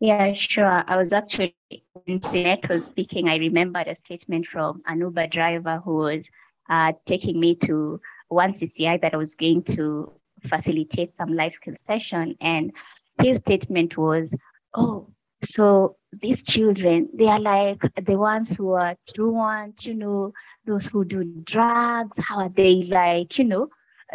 [0.01, 0.85] Yeah, sure.
[0.87, 1.57] I was actually,
[2.05, 6.29] when Sinet was speaking, I remembered a statement from an Uber driver who was
[6.69, 10.13] uh, taking me to one CCI that I was going to
[10.49, 12.37] facilitate some life skill session.
[12.41, 12.73] And
[13.21, 14.35] his statement was,
[14.75, 15.09] Oh,
[15.43, 20.33] so these children, they are like the ones who are truant, you know,
[20.67, 22.19] those who do drugs.
[22.19, 23.69] How are they like, you know,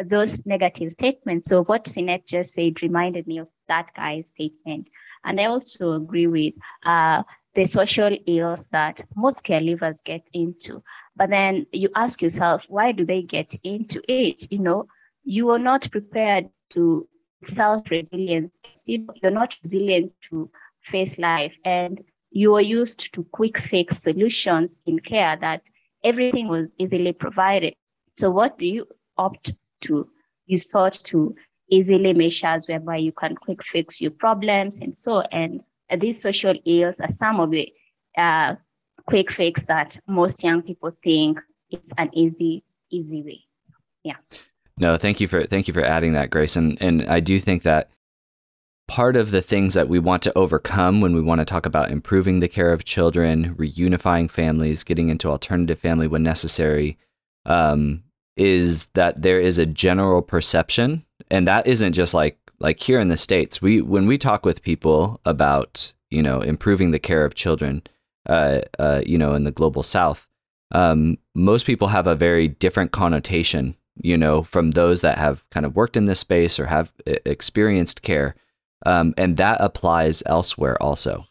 [0.06, 1.46] those negative statements?
[1.46, 4.88] So what Sinet just said reminded me of that guy's statement.
[5.24, 6.54] And I also agree with
[6.86, 7.24] uh,
[7.56, 10.84] the social ills that most caregivers get into.
[11.16, 14.52] But then you ask yourself, why do they get into it?
[14.52, 14.88] You know,
[15.24, 17.08] you are not prepared to
[17.46, 18.52] self resilience.
[18.86, 20.50] You know, you're not resilient to
[20.92, 25.62] face life and you were used to quick fix solutions in care that
[26.04, 27.74] everything was easily provided.
[28.16, 29.54] So what do you opt
[29.86, 30.10] to?
[30.48, 31.36] You sought to
[31.70, 35.62] easily measures whereby you can quick fix your problems and so and
[36.00, 37.72] these social ills are some of the
[38.18, 38.56] uh,
[39.08, 41.40] quick fix that most young people think
[41.72, 43.42] it's an easy easy way
[44.04, 44.16] yeah
[44.78, 47.64] no thank you for thank you for adding that grace and and i do think
[47.64, 47.90] that
[48.88, 51.92] part of the things that we want to overcome when we want to talk about
[51.92, 56.98] improving the care of children, reunifying families, getting into alternative family when necessary,
[57.46, 58.04] um,
[58.36, 63.10] is that there is a general perception, and that isn't just like like here in
[63.10, 63.62] the states.
[63.62, 67.84] We when we talk with people about you know improving the care of children,
[68.28, 70.28] uh, uh, you know, in the global South,
[70.72, 73.76] um, most people have a very different connotation.
[73.96, 78.02] You know, from those that have kind of worked in this space or have experienced
[78.02, 78.36] care
[78.86, 81.26] um, and that applies elsewhere also.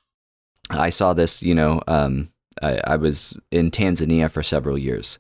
[0.71, 2.33] I saw this, you know, um,
[2.63, 5.19] I, I, was in Tanzania for several years,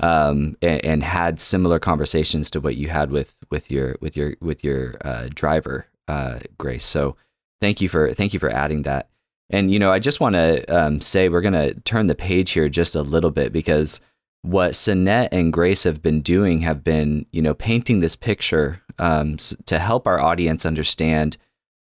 [0.00, 4.36] um, and, and, had similar conversations to what you had with with your with your
[4.40, 6.84] with your uh, driver, uh, Grace.
[6.84, 7.16] So
[7.60, 9.08] thank you for thank you for adding that.
[9.50, 12.52] And you know, I just want to um, say we're going to turn the page
[12.52, 14.00] here just a little bit because
[14.42, 19.36] what Sinet and Grace have been doing have been, you know, painting this picture um,
[19.38, 21.36] to help our audience understand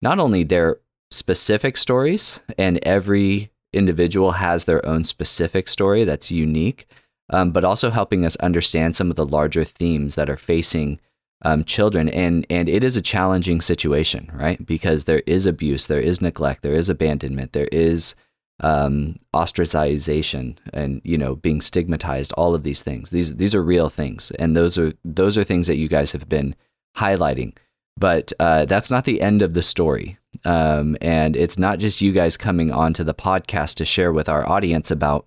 [0.02, 0.78] not only their
[1.10, 6.86] specific stories, and every individual has their own specific story that's unique,
[7.30, 11.00] um, but also helping us understand some of the larger themes that are facing
[11.42, 12.08] um, children.
[12.08, 14.64] And, and it is a challenging situation, right?
[14.64, 18.14] Because there is abuse, there is neglect, there is abandonment, there is
[18.60, 23.90] um, ostracization and you know being stigmatized all of these things these these are real
[23.90, 26.54] things and those are those are things that you guys have been
[26.96, 27.54] highlighting
[27.96, 30.18] but uh, that's not the end of the story.
[30.44, 34.48] Um, and it's not just you guys coming onto the podcast to share with our
[34.48, 35.26] audience about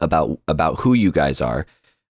[0.00, 1.66] about about who you guys are,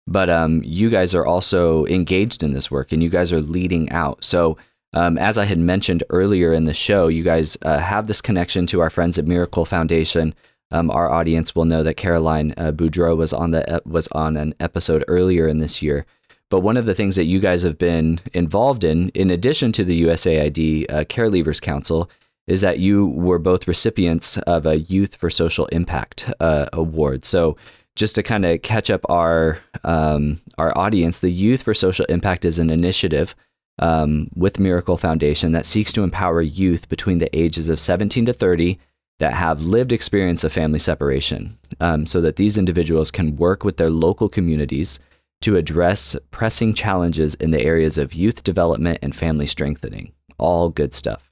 [0.06, 3.90] but um, you guys are also engaged in this work and you guys are leading
[3.90, 4.22] out.
[4.22, 4.58] So
[4.92, 8.66] um, as I had mentioned earlier in the show, you guys uh, have this connection
[8.66, 10.34] to our friends at Miracle Foundation.
[10.72, 14.54] Um, our audience will know that Caroline uh, Boudreaux was on the was on an
[14.60, 16.04] episode earlier in this year
[16.50, 19.84] but one of the things that you guys have been involved in, in addition to
[19.84, 22.10] the USAID uh, Care Leavers Council,
[22.46, 27.24] is that you were both recipients of a Youth for Social Impact uh, award.
[27.24, 27.56] So,
[27.96, 32.44] just to kind of catch up our um, our audience, the Youth for Social Impact
[32.44, 33.34] is an initiative
[33.78, 38.32] um, with Miracle Foundation that seeks to empower youth between the ages of 17 to
[38.32, 38.78] 30
[39.20, 43.76] that have lived experience of family separation, um, so that these individuals can work with
[43.76, 44.98] their local communities
[45.42, 50.12] to address pressing challenges in the areas of youth development and family strengthening.
[50.38, 51.30] All good stuff.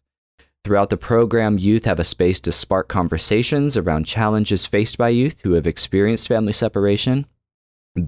[0.64, 5.40] Throughout the program, youth have a space to spark conversations around challenges faced by youth
[5.42, 7.26] who have experienced family separation,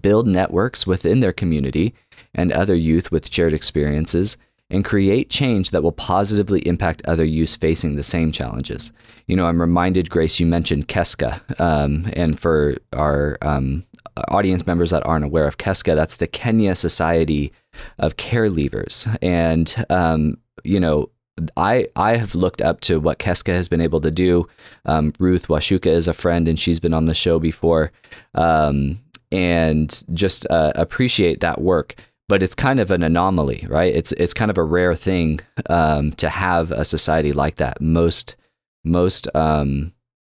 [0.00, 1.94] build networks within their community
[2.34, 4.36] and other youth with shared experiences,
[4.68, 8.92] and create change that will positively impact other youths facing the same challenges.
[9.26, 13.84] You know, I'm reminded, Grace, you mentioned KESCA, um, and for our um,
[14.28, 17.52] audience members that aren't aware of KESCA, that's the Kenya Society
[17.98, 19.16] of Care Leavers.
[19.22, 21.10] And, um, you know,
[21.56, 24.48] I, I have looked up to what KESCA has been able to do.
[24.84, 27.92] Um, Ruth Washuka is a friend, and she's been on the show before,
[28.34, 28.98] um,
[29.32, 31.94] and just uh, appreciate that work.
[32.28, 33.92] But it's kind of an anomaly, right?
[33.92, 37.80] It's it's kind of a rare thing um, to have a society like that.
[37.80, 38.36] Most
[38.84, 39.92] most um,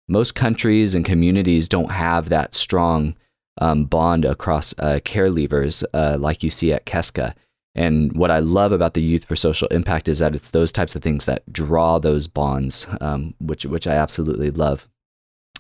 [0.09, 3.17] most countries and communities don't have that strong
[3.59, 7.35] um, bond across uh, care leavers uh, like you see at KESCA.
[7.75, 10.97] And what I love about the Youth for Social Impact is that it's those types
[10.97, 14.89] of things that draw those bonds, um, which which I absolutely love.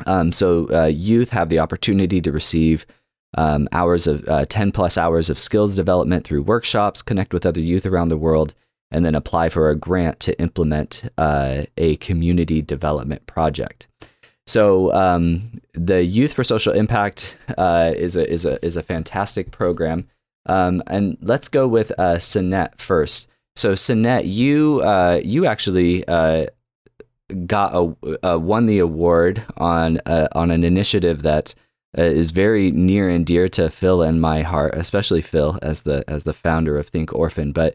[0.07, 2.87] Um, so uh, youth have the opportunity to receive
[3.37, 7.61] um, hours of uh, 10 plus hours of skills development through workshops, connect with other
[7.61, 8.55] youth around the world,
[8.91, 13.89] and then apply for a grant to implement uh, a community development project.
[14.47, 19.51] So um, the Youth for Social Impact uh, is a is a is a fantastic
[19.51, 20.09] program.
[20.47, 23.29] Um, and let's go with uh, Sinet first.
[23.57, 26.47] So Sinet, you uh, you actually uh,
[27.47, 31.55] got a won the award on uh, on an initiative that
[31.99, 36.05] uh, is very near and dear to Phil and my heart, especially Phil as the
[36.07, 37.51] as the founder of Think Orphan.
[37.53, 37.75] But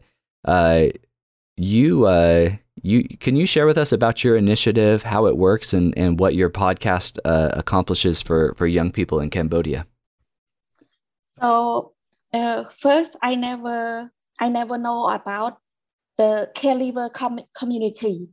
[1.58, 5.98] you uh, you can you share with us about your initiative, how it works, and
[5.98, 9.86] and what your podcast uh, accomplishes for for young people in Cambodia.
[11.40, 11.94] So
[12.34, 15.58] uh, first, I never I never know about
[16.18, 18.30] the caregiver com- community.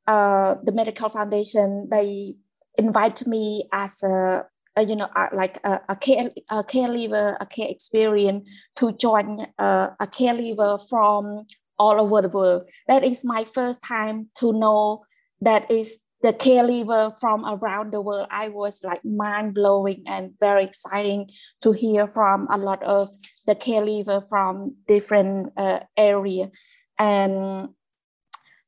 [0.06, 2.34] uh, uh, the Miracle Foundation, they
[2.78, 4.44] invite me as a,
[4.76, 9.88] a you know, like a, a, care, a caregiver, a care experience to join uh,
[9.98, 11.46] a caregiver from
[11.78, 12.62] all over the world.
[12.86, 15.02] That is my first time to know
[15.40, 18.28] that is the caregiver from around the world.
[18.30, 21.30] I was like mind blowing and very exciting
[21.62, 23.08] to hear from a lot of
[23.46, 26.50] the caregiver from different uh, area.
[26.98, 27.70] And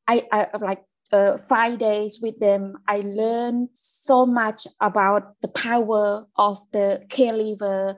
[0.09, 6.27] I, I like uh, five days with them, I learned so much about the power
[6.37, 7.97] of the caregiver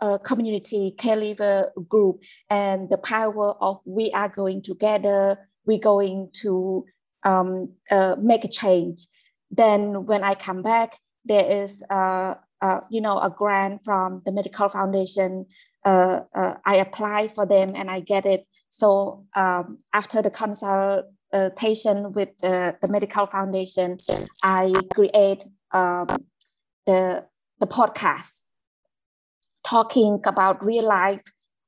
[0.00, 6.84] uh, community, caregiver group, and the power of we are going together, we're going to
[7.24, 9.06] um, uh, make a change.
[9.50, 14.32] Then when I come back, there is uh, uh, you know a grant from the
[14.32, 15.46] Miracle Foundation.
[15.84, 18.46] Uh, uh, I apply for them and I get it.
[18.68, 23.96] So um, after the consultation with the, the Miracle Foundation,
[24.42, 26.08] I create um,
[26.86, 27.26] the
[27.60, 28.42] the podcast
[29.64, 31.22] talking about real life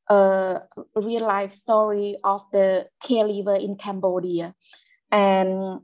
[0.09, 0.59] uh,
[0.97, 4.55] real life story of the caregiver in Cambodia
[5.11, 5.81] and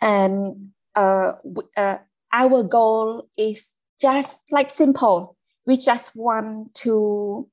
[0.00, 1.32] and uh,
[1.76, 1.98] uh,
[2.32, 5.36] our goal is just like simple.
[5.66, 7.48] We just want to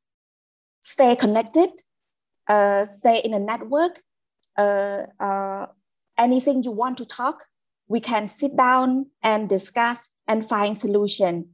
[0.82, 1.70] stay connected
[2.50, 4.02] uh, stay in a network
[4.58, 5.68] uh, uh,
[6.18, 7.46] anything you want to talk
[7.88, 11.50] we can sit down and discuss and find solution.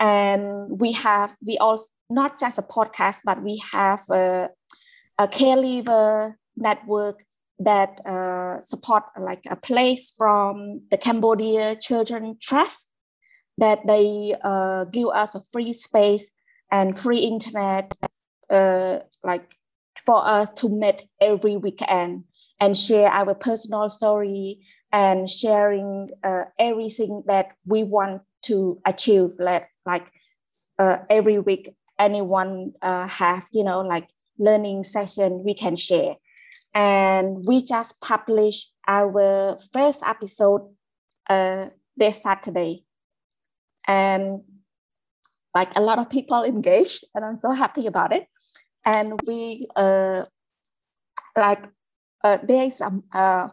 [0.00, 4.50] And we have we also not just a podcast but we have a,
[5.18, 7.24] a caregiver network
[7.58, 12.88] that uh, support like a place from the Cambodia Children Trust
[13.58, 16.32] that they uh, give us a free space
[16.70, 17.92] and free internet,
[18.50, 19.56] uh, like
[20.04, 22.24] for us to meet every weekend
[22.60, 24.60] and share our personal story
[24.92, 29.30] and sharing uh, everything that we want to achieve.
[29.38, 30.10] Like like
[30.78, 36.16] uh, every week, anyone uh, have you know like learning session we can share,
[36.76, 40.60] and we just published our first episode
[41.30, 42.84] uh, this Saturday.
[43.88, 44.42] And
[45.54, 48.26] like a lot of people engaged and i'm so happy about it.
[48.84, 50.24] And we uh
[51.36, 51.66] like
[52.22, 53.48] uh there is um uh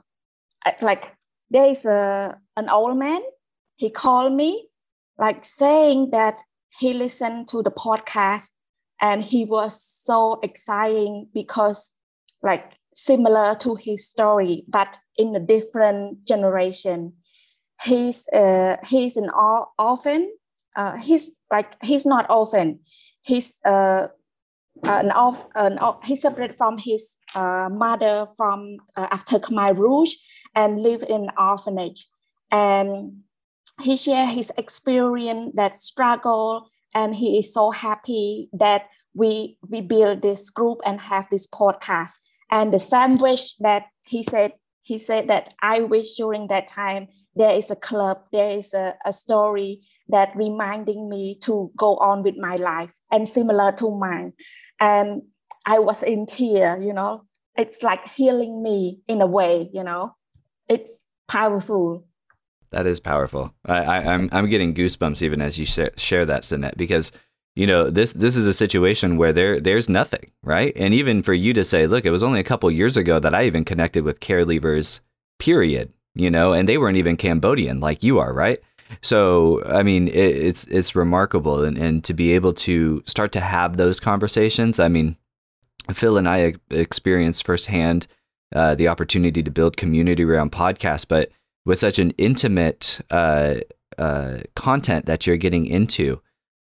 [0.82, 1.15] like
[1.49, 3.21] there is a an old man
[3.76, 4.67] he called me
[5.17, 6.41] like saying that
[6.78, 8.49] he listened to the podcast
[9.01, 11.91] and he was so exciting because
[12.41, 17.13] like similar to his story but in a different generation
[17.83, 19.29] he's uh, he's an
[19.77, 20.31] orphan.
[20.75, 22.79] Uh, he's like he's not orphan.
[23.21, 24.07] He's uh,
[24.83, 30.15] an off an he separated from his uh, mother from uh, after Khmer Rouge
[30.55, 32.07] and live in orphanage.
[32.51, 33.23] And
[33.81, 40.21] he shared his experience that struggle, and he is so happy that we we build
[40.21, 42.13] this group and have this podcast.
[42.53, 47.07] And the same wish that he said he said that I wish during that time
[47.35, 52.21] there is a club, there is a, a story that reminding me to go on
[52.21, 54.33] with my life and similar to mine.
[54.79, 55.23] And
[55.65, 57.23] I was in tear, you know,
[57.57, 60.15] it's like healing me in a way, you know,
[60.69, 62.05] it's powerful.
[62.69, 63.51] That is powerful.
[63.65, 67.11] I, I, am I'm, I'm getting goosebumps even as you share, share that, Sinet, because
[67.55, 70.73] you know this this is a situation where there there's nothing, right?
[70.75, 73.35] And even for you to say, look, it was only a couple years ago that
[73.35, 75.01] I even connected with care leavers,
[75.39, 78.59] period you know, and they weren't even Cambodian like you are, right?
[79.01, 83.39] So, I mean, it, it's it's remarkable, and, and to be able to start to
[83.39, 84.79] have those conversations.
[84.79, 85.17] I mean,
[85.91, 88.07] Phil and I experienced firsthand
[88.55, 91.31] uh, the opportunity to build community around podcasts, but
[91.65, 93.55] with such an intimate uh,
[93.97, 96.21] uh, content that you're getting into,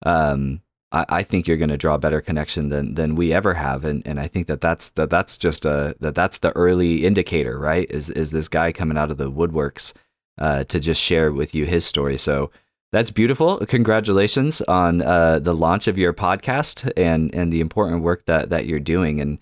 [0.05, 0.61] um,
[0.97, 3.85] I, I think you're going to draw a better connection than than we ever have,
[3.85, 7.59] and and I think that that's that that's just a that that's the early indicator,
[7.59, 7.91] right?
[7.91, 9.93] Is is this guy coming out of the woodworks
[10.39, 12.19] uh, to just share with you his story?
[12.19, 12.51] So
[12.93, 13.59] that's beautiful.
[13.67, 18.67] Congratulations on uh, the launch of your podcast and and the important work that that
[18.67, 19.21] you're doing.
[19.21, 19.39] And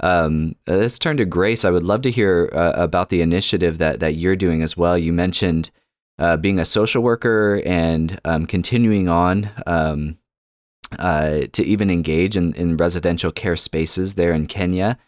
[0.00, 1.64] um, let's turn to Grace.
[1.64, 4.98] I would love to hear uh, about the initiative that that you're doing as well.
[4.98, 5.70] You mentioned
[6.18, 10.18] uh, being a social worker and um, continuing on um,
[10.98, 14.98] uh, to even engage in, in residential care spaces there in Kenya.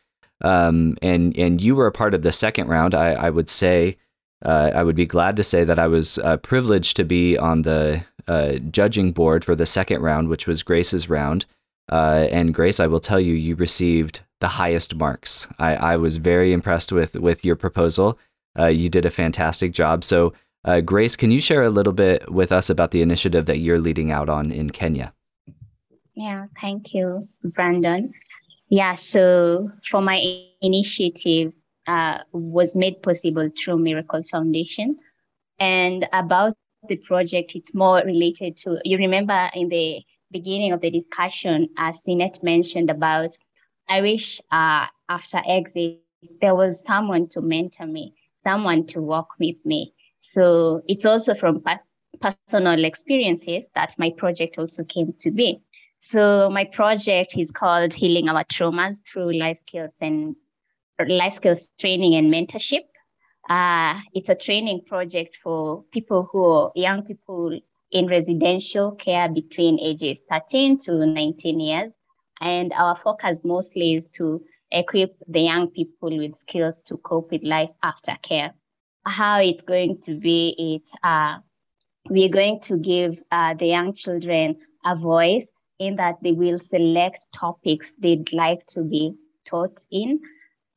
[0.41, 2.95] Um, and and you were a part of the second round.
[2.95, 3.97] I, I would say
[4.45, 7.63] uh, I would be glad to say that I was uh, privileged to be on
[7.63, 11.45] the uh, judging board for the second round, which was Grace's round.
[11.91, 15.49] Uh, and Grace, I will tell you, you received the highest marks.
[15.59, 18.19] I, I was very impressed with with your proposal.
[18.57, 20.05] Uh, you did a fantastic job.
[20.05, 20.35] So,
[20.85, 24.11] Grace, can you share a little bit with us about the initiative that you're leading
[24.11, 25.15] out on in Kenya?
[26.19, 28.13] Yeah, thank you, Brandon.
[28.71, 30.19] Yeah, so for my
[30.61, 31.53] initiative
[31.87, 34.97] uh, was made possible through Miracle Foundation.
[35.61, 36.57] And about
[36.89, 40.01] the project, it's more related to, you remember in the
[40.33, 43.31] beginning of the discussion, as Sinet mentioned about,
[43.89, 46.01] I wish uh, after exit,
[46.41, 49.95] there was someone to mentor me, someone to walk with me.
[50.19, 51.63] So it's also from
[52.21, 55.63] personal experiences that my project also came to be.
[56.01, 60.37] So my project is called Healing Our Traumas through life skills and
[61.09, 62.85] life skills training and mentorship.
[63.51, 67.59] Uh, it's a training project for people who are young people
[67.91, 71.97] in residential care between ages 13 to 19 years.
[72.41, 77.43] And our focus mostly is to equip the young people with skills to cope with
[77.43, 78.55] life after care.
[79.05, 81.39] How it's going to be, it's uh,
[82.09, 87.27] we're going to give uh, the young children a voice in that they will select
[87.33, 89.15] topics they'd like to be
[89.45, 90.21] taught in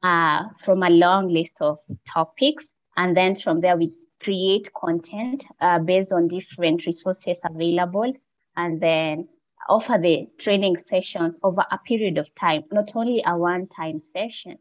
[0.03, 2.75] uh, from a long list of topics.
[2.97, 3.91] And then from there, we
[4.21, 8.13] create content uh, based on different resources available
[8.55, 9.27] and then
[9.69, 14.57] offer the training sessions over a period of time, not only a one time session,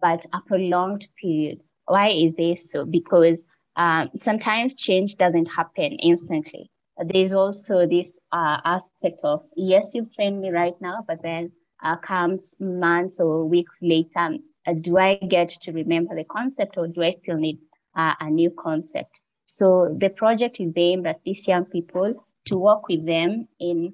[0.00, 1.60] but a prolonged period.
[1.86, 2.84] Why is this so?
[2.84, 3.42] Because
[3.76, 10.40] um, sometimes change doesn't happen instantly there's also this uh, aspect of yes, you trained
[10.40, 14.36] me right now, but then uh, comes months or weeks later,
[14.66, 17.58] uh, do I get to remember the concept or do I still need
[17.96, 19.20] uh, a new concept?
[19.46, 22.14] So the project is aimed at these young people
[22.46, 23.92] to work with them in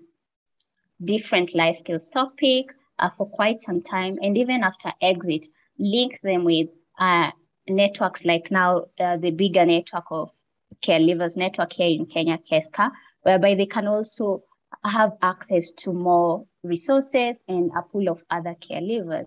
[1.04, 2.66] different life skills topic
[2.98, 4.18] uh, for quite some time.
[4.22, 5.46] And even after exit,
[5.78, 6.68] link them with
[6.98, 7.30] uh,
[7.68, 10.30] networks like now the bigger network of
[10.82, 12.90] Care leavers network here in Kenya, KESCA,
[13.22, 14.42] whereby they can also
[14.84, 19.26] have access to more resources and a pool of other care leavers.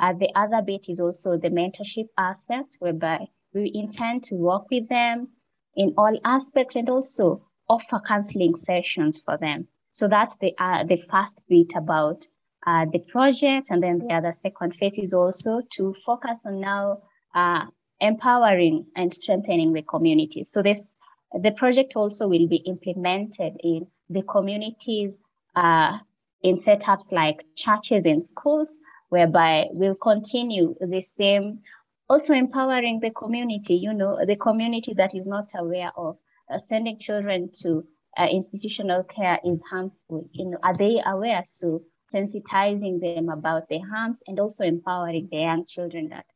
[0.00, 4.88] Uh, the other bit is also the mentorship aspect, whereby we intend to work with
[4.88, 5.28] them
[5.76, 9.68] in all aspects and also offer counseling sessions for them.
[9.92, 12.26] So that's the uh, the first bit about
[12.66, 17.02] uh, the project, and then the other second phase is also to focus on now
[17.34, 17.66] uh,
[18.00, 20.50] empowering and strengthening the communities.
[20.50, 20.98] So this
[21.32, 25.18] the project also will be implemented in the communities
[25.54, 25.98] uh,
[26.42, 28.76] in setups like churches and schools,
[29.10, 31.60] whereby we'll continue the same,
[32.08, 36.16] also empowering the community, you know, the community that is not aware of
[36.52, 37.84] uh, sending children to
[38.18, 40.28] uh, institutional care is harmful.
[40.32, 41.42] You know, are they aware?
[41.44, 41.82] So
[42.12, 46.26] sensitizing them about the harms and also empowering the young children that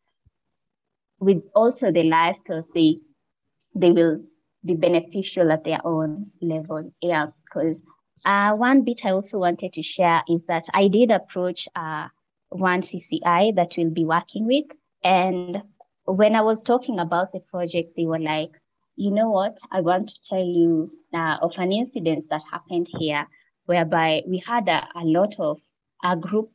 [1.25, 2.99] with also the lifestyles they
[3.75, 4.20] they will
[4.64, 6.93] be beneficial at their own level.
[7.01, 7.83] Yeah, because
[8.25, 12.09] uh, one bit I also wanted to share is that I did approach uh,
[12.49, 14.64] one CCI that we'll be working with.
[15.03, 15.62] And
[16.05, 18.51] when I was talking about the project, they were like,
[18.97, 19.59] you know what?
[19.72, 23.27] I want to tell you uh, of an incident that happened here,
[23.66, 25.59] whereby we had a, a lot of
[26.03, 26.51] a group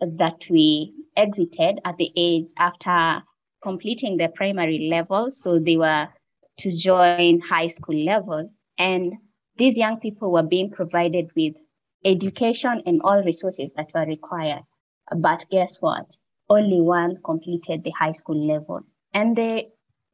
[0.00, 3.22] that we exited at the age after
[3.62, 5.30] completing the primary level.
[5.30, 6.08] So they were
[6.58, 8.50] to join high school level.
[8.78, 9.14] And
[9.56, 11.54] these young people were being provided with
[12.04, 14.62] education and all resources that were required.
[15.16, 16.06] But guess what?
[16.48, 18.80] Only one completed the high school level.
[19.12, 19.64] And the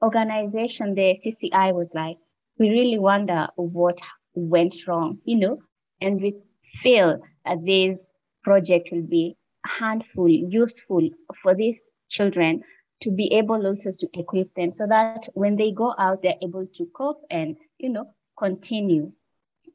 [0.02, 2.16] organization, the CCI was like,
[2.58, 3.98] we really wonder what
[4.34, 5.58] went wrong, you know,
[6.00, 6.36] and we
[6.76, 8.06] feel that this
[8.42, 11.08] project will be handful, useful
[11.42, 12.62] for these children
[13.04, 16.66] to be able also to equip them so that when they go out, they're able
[16.74, 18.06] to cope and, you know,
[18.38, 19.12] continue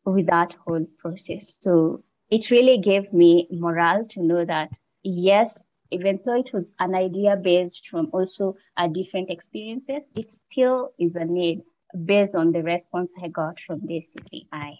[0.03, 1.57] with that whole process.
[1.61, 4.71] So it really gave me morale to know that,
[5.03, 10.89] yes, even though it was an idea based from also a different experiences, it still
[10.97, 11.61] is a need
[12.05, 14.73] based on the response I got from the CCI.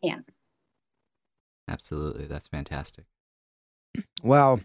[0.00, 0.18] Yeah.
[1.68, 2.26] Absolutely.
[2.26, 3.06] That's fantastic.
[4.22, 4.60] Well,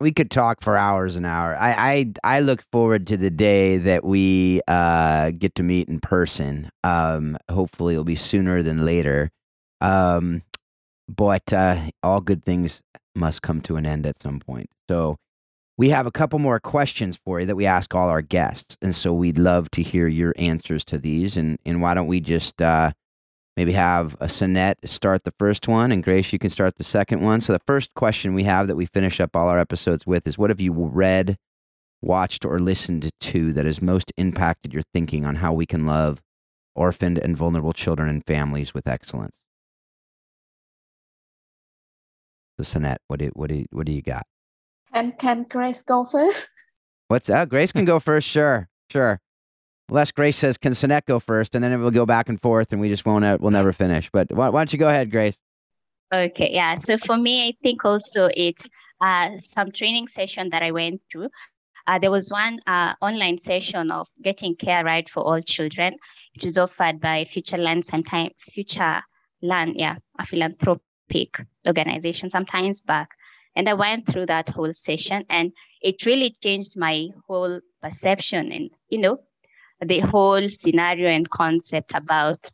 [0.00, 1.56] we could talk for hours and hours.
[1.60, 6.00] I, I I look forward to the day that we uh, get to meet in
[6.00, 6.70] person.
[6.82, 9.30] Um, hopefully, it'll be sooner than later.
[9.80, 10.42] Um,
[11.08, 12.82] but uh, all good things
[13.14, 14.70] must come to an end at some point.
[14.88, 15.16] So
[15.76, 18.94] we have a couple more questions for you that we ask all our guests, and
[18.94, 21.36] so we'd love to hear your answers to these.
[21.36, 22.92] And and why don't we just uh,
[23.56, 27.20] maybe have a Sinet start the first one, and Grace, you can start the second
[27.20, 27.40] one.
[27.40, 30.38] So the first question we have that we finish up all our episodes with is:
[30.38, 31.36] What have you read,
[32.02, 36.20] watched, or listened to that has most impacted your thinking on how we can love
[36.74, 39.36] orphaned and vulnerable children and families with excellence?
[42.60, 44.26] So Sinet, what do what do what do you got?
[44.92, 46.48] Can can Grace go first?
[47.08, 47.48] What's that?
[47.48, 48.28] Grace can go first.
[48.28, 49.20] Sure, sure.
[49.88, 51.54] Unless Grace says, "Can Sinet go first?
[51.54, 53.24] and then it will go back and forth, and we just won't.
[53.24, 54.08] Uh, we'll never finish.
[54.10, 55.38] But why, why, don't you go ahead, Grace?
[56.12, 56.74] Okay, yeah.
[56.76, 58.64] So for me, I think also it's
[59.00, 61.28] uh, some training session that I went through.
[61.86, 65.96] Uh, there was one uh, online session of getting care right for all children,
[66.34, 69.02] which was offered by FutureLearn sometime Future
[69.42, 73.10] Land, yeah, a philanthropic organization sometimes back.
[73.54, 78.70] And I went through that whole session, and it really changed my whole perception and
[78.88, 79.18] you know
[79.80, 82.50] the whole scenario and concept about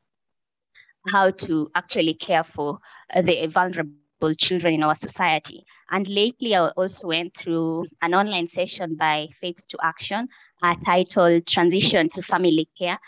[1.09, 2.79] how to actually care for
[3.15, 5.65] uh, the vulnerable children in our society.
[5.91, 10.29] And lately, I also went through an online session by Faith to Action
[10.63, 12.99] uh, titled Transition to Family Care,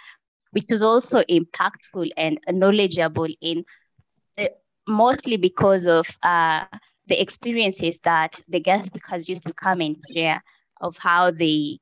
[0.52, 3.64] which was also impactful and knowledgeable in
[4.38, 4.46] uh,
[4.88, 6.64] mostly because of uh,
[7.06, 10.42] the experiences that the guest speakers used to come and share
[10.80, 11.78] of how they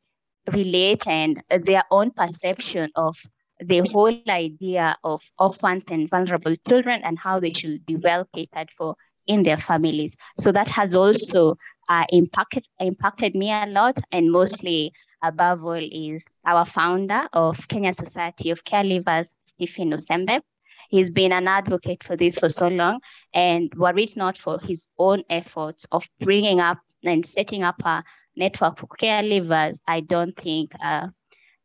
[0.52, 3.16] relate and their own perception of
[3.60, 8.70] the whole idea of orphaned and vulnerable children and how they should be well catered
[8.76, 10.16] for in their families.
[10.38, 11.56] So that has also
[11.88, 17.92] uh, impacted impacted me a lot, and mostly above all is our founder of Kenya
[17.92, 20.40] Society of Care Leavers, Stephen Ucembe.
[20.88, 23.00] He's been an advocate for this for so long,
[23.34, 28.02] and were it not for his own efforts of bringing up and setting up a
[28.36, 31.08] network for care leavers, I don't think uh,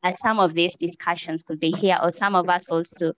[0.03, 3.13] uh, some of these discussions could be here, or some of us also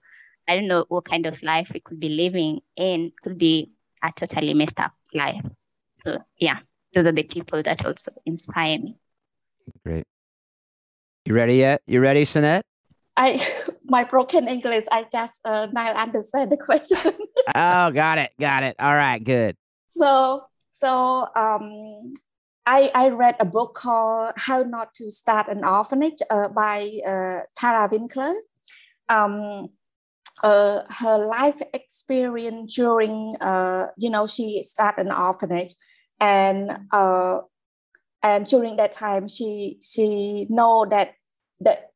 [0.48, 3.12] I don't know what kind of life we could be living in.
[3.22, 3.70] Could be
[4.02, 5.44] a totally messed up life.
[6.04, 6.60] So yeah,
[6.94, 8.96] those are the people that also inspire me.
[9.84, 10.04] Great.
[11.26, 11.82] You ready yet?
[11.86, 12.62] You ready, Sinet?
[13.14, 13.46] I
[13.84, 14.86] my broken English.
[14.90, 16.98] I just uh, now understand the question.
[17.54, 18.76] oh, got it, got it.
[18.78, 19.54] All right, good.
[19.90, 22.12] So so um,
[22.68, 27.40] I I read a book called How Not to Start an Orphanage uh, by uh,
[27.56, 28.34] Tara Winkler.
[29.08, 29.70] Um,
[30.42, 35.74] uh, her life experience during uh, you know she started an orphanage
[36.20, 37.38] and uh,
[38.22, 41.14] and during that time she she know that
[41.60, 41.90] that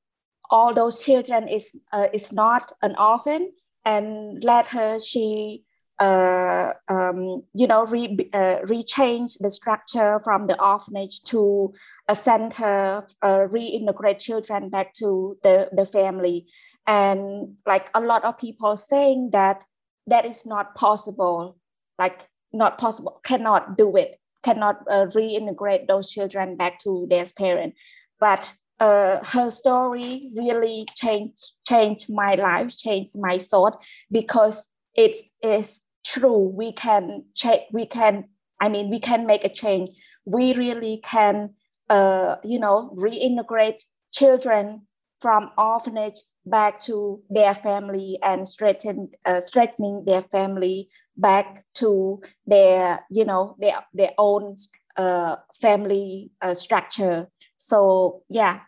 [0.51, 3.53] all those children is uh, is not an orphan
[3.85, 5.65] and later she
[5.99, 11.73] uh, um, you know re uh, rechange the structure from the orphanage to
[12.09, 16.47] a center uh, reintegrate children back to the, the family.
[16.87, 19.63] And like a lot of people saying that
[20.07, 21.57] that is not possible
[21.99, 27.79] like not possible cannot do it cannot uh, reintegrate those children back to their parents
[28.19, 33.81] but uh, her story really changed changed my life changed my thought
[34.11, 36.39] because it is true.
[36.55, 38.25] We can check we can
[38.61, 39.91] i mean we can make a change.
[40.27, 41.55] We really can
[41.89, 43.81] uh, you know reintegrate
[44.13, 44.87] children
[45.21, 53.01] from orphanage back to their family and straighten uh, strengthening their family back to their
[53.11, 54.57] you know their their own
[54.97, 57.29] uh, family uh, structure.
[57.57, 58.61] So yeah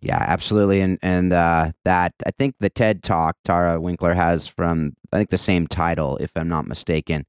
[0.00, 4.94] yeah absolutely and and uh, that i think the ted talk tara winkler has from
[5.12, 7.24] i think the same title if i'm not mistaken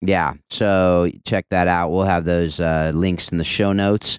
[0.00, 4.18] yeah so check that out we'll have those uh, links in the show notes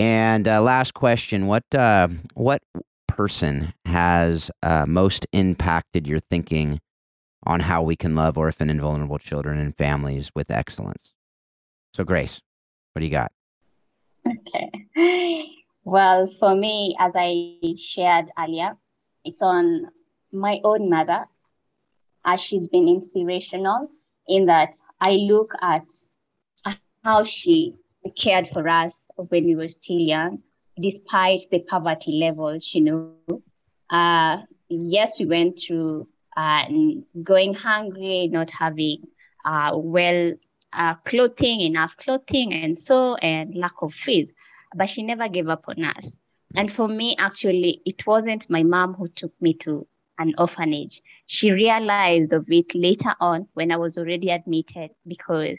[0.00, 2.62] and uh, last question: What uh, what
[3.06, 6.80] person has uh, most impacted your thinking
[7.44, 11.12] on how we can love orphan and vulnerable children and families with excellence?
[11.94, 12.40] So, Grace,
[12.92, 13.32] what do you got?
[14.26, 15.50] Okay.
[15.84, 18.76] Well, for me, as I shared earlier,
[19.24, 19.88] it's on
[20.32, 21.26] my own mother,
[22.24, 23.88] as she's been inspirational
[24.28, 25.84] in that I look at
[27.04, 27.74] how she
[28.16, 30.42] cared for us when we were still young,
[30.80, 33.10] despite the poverty levels, you know.
[33.90, 36.06] Uh, yes, we went through
[36.36, 36.64] uh,
[37.22, 39.02] going hungry, not having
[39.44, 40.32] uh, well
[40.72, 44.32] uh, clothing, enough clothing, and so, and lack of fees.
[44.74, 46.16] But she never gave up on us.
[46.54, 49.86] And for me, actually, it wasn't my mom who took me to
[50.18, 51.00] an orphanage.
[51.26, 55.58] She realized of it later on when I was already admitted because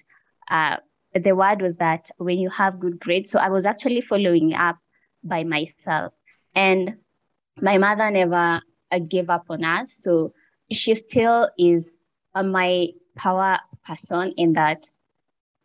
[0.50, 0.78] uh,
[1.14, 4.78] the word was that when you have good grades, so I was actually following up
[5.24, 6.14] by myself.
[6.54, 6.98] And
[7.62, 8.60] my mother never
[8.92, 9.94] uh, gave up on us.
[9.94, 10.34] So
[10.72, 11.96] she still is
[12.36, 14.90] uh, my power person in that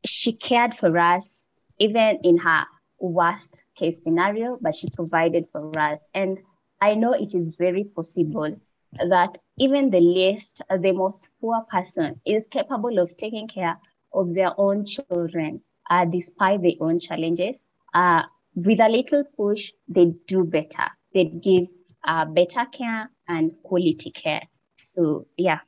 [0.05, 1.45] she cared for us,
[1.79, 2.65] even in her
[2.99, 6.05] worst case scenario, but she provided for us.
[6.15, 6.39] And
[6.81, 8.57] I know it is very possible
[8.93, 13.79] that even the least, the most poor person is capable of taking care
[14.13, 17.63] of their own children, uh, despite their own challenges.
[17.95, 18.23] Uh,
[18.55, 20.89] with a little push, they do better.
[21.13, 21.67] They give
[22.05, 24.43] uh, better care and quality care.
[24.77, 25.61] So, yeah.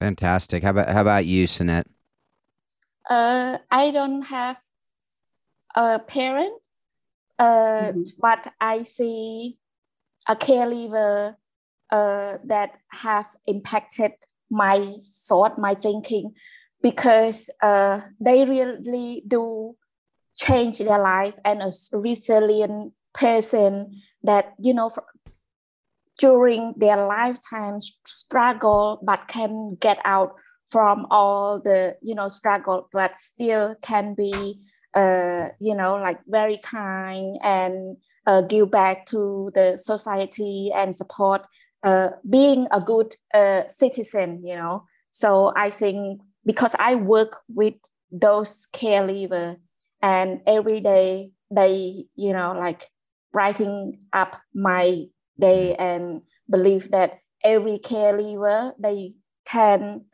[0.00, 0.62] Fantastic.
[0.62, 1.84] How about how about you, Sinet?
[3.08, 4.56] Uh, I don't have
[5.74, 6.52] a parent,
[7.38, 8.02] uh, mm-hmm.
[8.20, 9.58] but I see
[10.28, 11.36] a caregiver
[11.90, 14.12] uh, that have impacted
[14.50, 14.94] my
[15.28, 16.34] thought, my thinking
[16.82, 19.76] because uh, they really do
[20.34, 24.90] change their life and a resilient person that you know
[26.18, 30.32] during their lifetime struggle but can get out
[30.68, 34.56] from all the you know struggle but still can be
[34.94, 41.42] uh, you know like very kind and uh, give back to the society and support
[41.82, 44.84] uh, being a good uh, citizen you know.
[45.12, 47.74] So i think because I work with
[48.10, 49.56] those caregiver
[50.02, 52.88] and every day they, you know, like
[53.32, 55.04] writing up my
[55.38, 59.12] day and believe that every caregiver they
[59.44, 60.04] can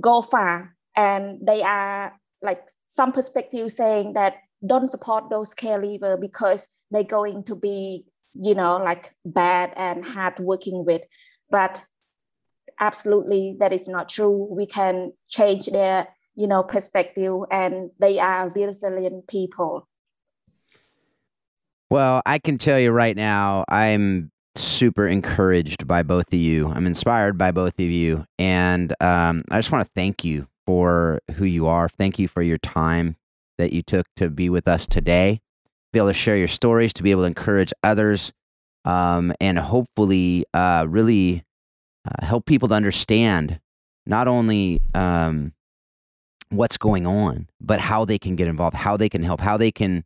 [0.00, 4.34] go far and they are like some perspective saying that
[4.66, 10.38] don't support those caregiver because they're going to be you know like bad and hard
[10.38, 11.02] working with
[11.50, 11.84] but
[12.80, 18.50] absolutely that is not true we can change their you know perspective and they are
[18.50, 19.88] resilient people
[21.90, 26.68] well i can tell you right now i'm super encouraged by both of you.
[26.68, 28.24] I'm inspired by both of you.
[28.38, 31.88] And um, I just want to thank you for who you are.
[31.88, 33.16] Thank you for your time
[33.56, 35.40] that you took to be with us today,
[35.94, 38.34] be able to share your stories, to be able to encourage others,
[38.84, 41.42] um, and hopefully uh, really
[42.04, 43.60] uh, help people to understand
[44.04, 45.54] not only um,
[46.50, 49.72] what's going on, but how they can get involved, how they can help, how they
[49.72, 50.04] can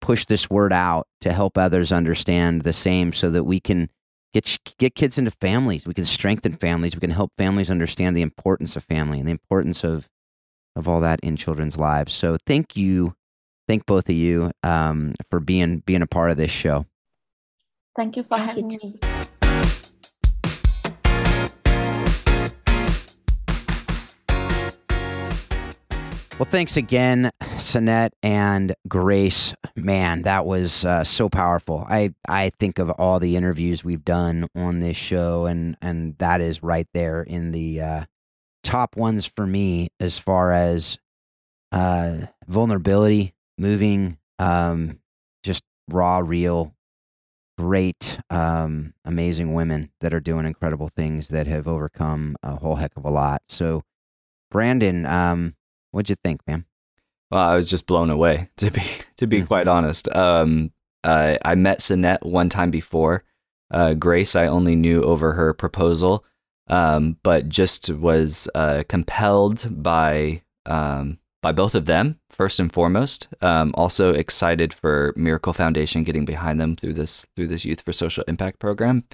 [0.00, 3.90] push this word out to help others understand the same so that we can
[4.36, 5.86] get get kids into families.
[5.86, 6.94] We can strengthen families.
[6.94, 10.08] We can help families understand the importance of family and the importance of
[10.74, 12.12] of all that in children's lives.
[12.12, 13.14] So thank you.
[13.66, 16.86] Thank both of you um, for being being a part of this show.
[17.96, 18.98] Thank you for Thank you having too.
[19.12, 19.26] me
[26.38, 29.54] Well, thanks again, Sinet and Grace.
[29.74, 31.86] Man, that was uh, so powerful.
[31.88, 36.42] I I think of all the interviews we've done on this show, and and that
[36.42, 38.04] is right there in the uh,
[38.62, 40.98] top ones for me as far as
[41.72, 44.98] uh, vulnerability, moving, um,
[45.42, 46.74] just raw, real,
[47.56, 52.94] great, um, amazing women that are doing incredible things that have overcome a whole heck
[52.94, 53.40] of a lot.
[53.48, 53.84] So,
[54.50, 55.55] Brandon, um,
[55.96, 56.66] what'd you think, man?
[57.30, 58.82] Well, I was just blown away to be
[59.16, 60.08] to be quite honest.
[60.14, 60.70] Um,
[61.02, 63.24] uh, I met Sinet one time before.
[63.70, 66.24] Uh, Grace, I only knew over her proposal,
[66.68, 73.28] um, but just was uh, compelled by um, by both of them first and foremost.
[73.40, 77.92] Um, also excited for Miracle Foundation getting behind them through this through this Youth for
[77.92, 79.04] Social Impact program.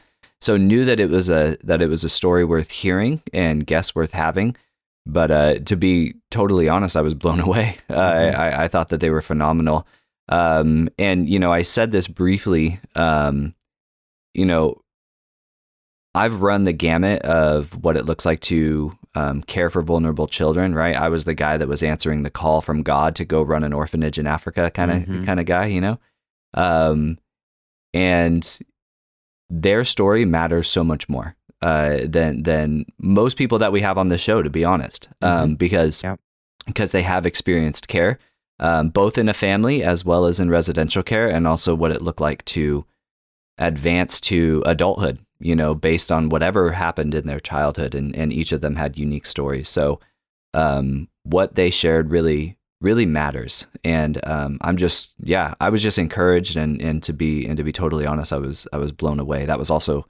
[0.41, 3.95] So knew that it was a that it was a story worth hearing and guests
[3.95, 4.57] worth having.
[5.05, 7.76] But uh, to be totally honest, I was blown away.
[7.88, 8.34] Uh, Mhm.
[8.38, 9.86] I, I thought that they were phenomenal.
[10.28, 12.78] Um, and you know, I said this briefly.
[12.94, 13.55] Um,
[14.34, 14.80] you know,
[16.14, 20.74] I've run the gamut of what it looks like to um, care for vulnerable children.
[20.74, 23.64] Right, I was the guy that was answering the call from God to go run
[23.64, 25.24] an orphanage in Africa, kind of Mhm.
[25.26, 25.66] kind of guy.
[25.66, 25.98] You know,
[26.55, 27.18] um,
[27.92, 28.59] and
[29.50, 34.09] their story matters so much more uh, than than most people that we have on
[34.09, 36.21] the show, to be honest, um, because Yep.
[36.67, 38.19] because they have experienced care,
[38.59, 42.03] um, both in a family as well as in residential care, and also what it
[42.03, 42.85] looked like to
[43.59, 45.19] advance to adulthood.
[45.39, 48.99] You know, based on whatever happened in their childhood, and and each of them had
[48.99, 49.69] unique stories.
[49.69, 50.01] So,
[50.55, 55.99] um, what they shared really really matters and um, i'm just yeah i was just
[55.99, 59.21] encouraged and and to be and to be totally honest i was i was blown
[59.21, 60.05] away that was also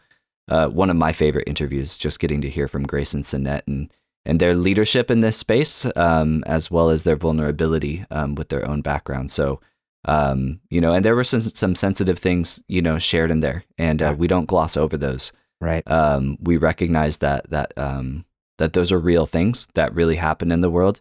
[0.48, 3.92] uh, one of my favorite interviews just getting to hear from grace and Sinet and
[4.24, 8.66] and their leadership in this space um, as well as their vulnerability um, with their
[8.68, 9.60] own background so
[10.04, 13.64] um, you know and there were some, some sensitive things you know shared in there
[13.78, 15.88] and uh, we don't gloss over those Right.
[15.88, 18.24] um, we recognize that that um,
[18.58, 21.00] that those are real things that really happen in the world.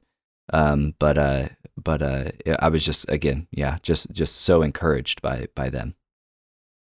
[0.53, 1.49] Um, but uh,
[1.81, 5.95] but uh, I was just again, yeah, just just so encouraged by by them.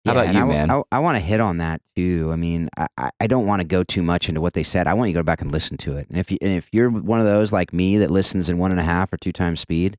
[0.05, 0.71] How about you, I, man?
[0.71, 2.29] I, I want to hit on that too.
[2.31, 4.87] I mean, I, I- I don't want to go too much into what they said.
[4.87, 6.07] I want you to go back and listen to it.
[6.09, 8.71] And if you and if you're one of those like me that listens in one
[8.71, 9.97] and a half or two times speed,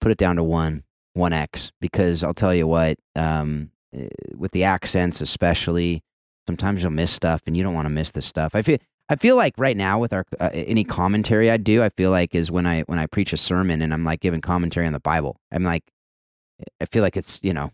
[0.00, 0.82] put it down to one,
[1.14, 1.70] one x.
[1.80, 6.02] Because I'll tell you what, um, eh, with the accents especially,
[6.46, 8.54] sometimes you'll miss stuff, and you don't want to miss this stuff.
[8.54, 8.78] I feel.
[9.10, 12.34] I feel like right now with our uh, any commentary I do, I feel like
[12.34, 15.00] is when I when I preach a sermon and I'm like giving commentary on the
[15.00, 15.40] Bible.
[15.50, 15.84] I'm like,
[16.78, 17.70] I feel like it's you know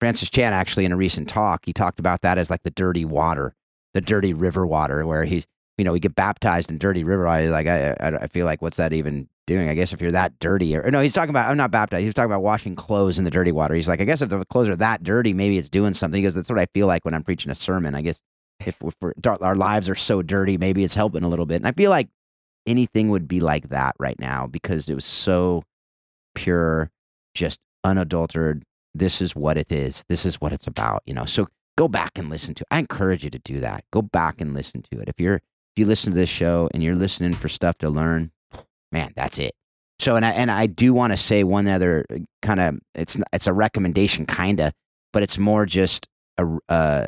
[0.00, 3.04] Francis Chan actually in a recent talk, he talked about that as like the dirty
[3.04, 3.54] water,
[3.94, 5.46] the dirty river water, where he's,
[5.76, 7.26] you know, we get baptized in dirty river.
[7.26, 9.68] I like, I, I, I feel like what's that even doing?
[9.68, 12.00] I guess if you're that dirty, or, no, he's talking about, I'm not baptized.
[12.00, 13.74] He was talking about washing clothes in the dirty water.
[13.74, 16.18] He's like, I guess if the clothes are that dirty, maybe it's doing something.
[16.18, 17.94] He goes, that's what I feel like when I'm preaching a sermon.
[17.94, 18.20] I guess
[18.64, 18.94] if, if
[19.40, 21.56] our lives are so dirty, maybe it's helping a little bit.
[21.56, 22.08] And I feel like
[22.66, 25.62] anything would be like that right now because it was so
[26.34, 26.90] pure,
[27.34, 28.64] just unadulterated.
[28.98, 30.04] This is what it is.
[30.08, 31.24] This is what it's about, you know.
[31.24, 32.64] So go back and listen to.
[32.70, 33.84] I encourage you to do that.
[33.92, 35.08] Go back and listen to it.
[35.08, 38.32] If you're if you listen to this show and you're listening for stuff to learn,
[38.90, 39.52] man, that's it.
[40.00, 42.04] So and I and I do want to say one other
[42.42, 44.72] kind of it's it's a recommendation kind of,
[45.12, 46.06] but it's more just
[46.36, 47.06] a uh,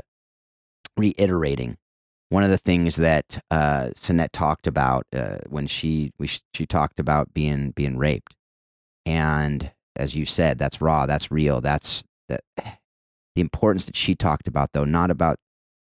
[0.96, 1.76] reiterating
[2.30, 6.98] one of the things that uh, Sinet talked about uh, when she we, she talked
[6.98, 8.34] about being being raped,
[9.04, 14.48] and as you said, that's raw, that's real, that's that the importance that she talked
[14.48, 15.38] about though, not about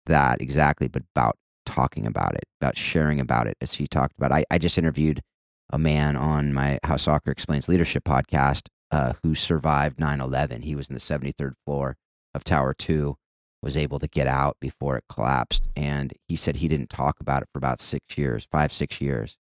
[0.06, 4.32] that exactly, but about talking about it, about sharing about it, as she talked about.
[4.32, 5.22] I, I just interviewed
[5.70, 10.62] a man on my How Soccer Explains Leadership podcast uh, who survived 9 11.
[10.62, 11.98] He was in the 73rd floor
[12.34, 13.16] of Tower 2
[13.62, 15.64] was able to get out before it collapsed.
[15.76, 19.36] And he said he didn't talk about it for about six years, five, six years.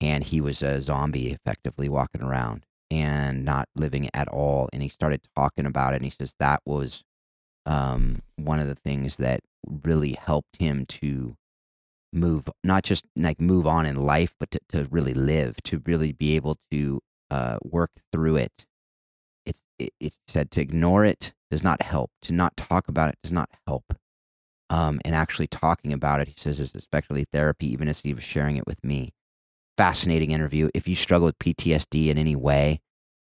[0.00, 4.68] And he was a zombie effectively walking around and not living at all.
[4.72, 5.96] And he started talking about it.
[5.96, 7.02] And he says that was
[7.64, 9.40] um, one of the things that
[9.82, 11.36] really helped him to
[12.12, 16.12] move, not just like move on in life, but to, to really live, to really
[16.12, 17.00] be able to
[17.30, 18.66] uh, work through it.
[19.44, 22.10] It's, it, it said to ignore it does not help.
[22.22, 23.84] To not talk about it does not help.
[24.68, 28.24] Um, and actually talking about it, he says, is especially therapy, even as he was
[28.24, 29.12] sharing it with me.
[29.76, 30.70] Fascinating interview.
[30.74, 32.80] If you struggle with PTSD in any way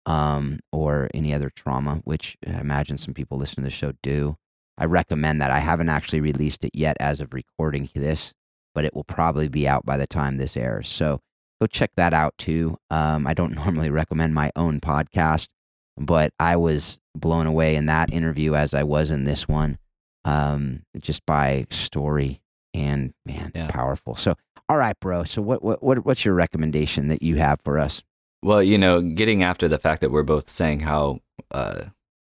[0.06, 4.36] um, or any other trauma, which I imagine some people listening to the show do,
[4.76, 5.50] I recommend that.
[5.50, 8.32] I haven't actually released it yet as of recording this,
[8.74, 10.88] but it will probably be out by the time this airs.
[10.88, 11.20] So
[11.60, 12.78] go check that out too.
[12.90, 15.48] Um, I don't normally recommend my own podcast,
[15.96, 19.78] but I was blown away in that interview as I was in this one,
[20.24, 22.40] um, just by story
[22.72, 23.70] and man, yeah.
[23.70, 24.16] powerful.
[24.16, 24.36] So,
[24.70, 25.24] all right, bro.
[25.24, 28.04] So, what, what what what's your recommendation that you have for us?
[28.40, 31.18] Well, you know, getting after the fact that we're both saying how
[31.50, 31.86] uh,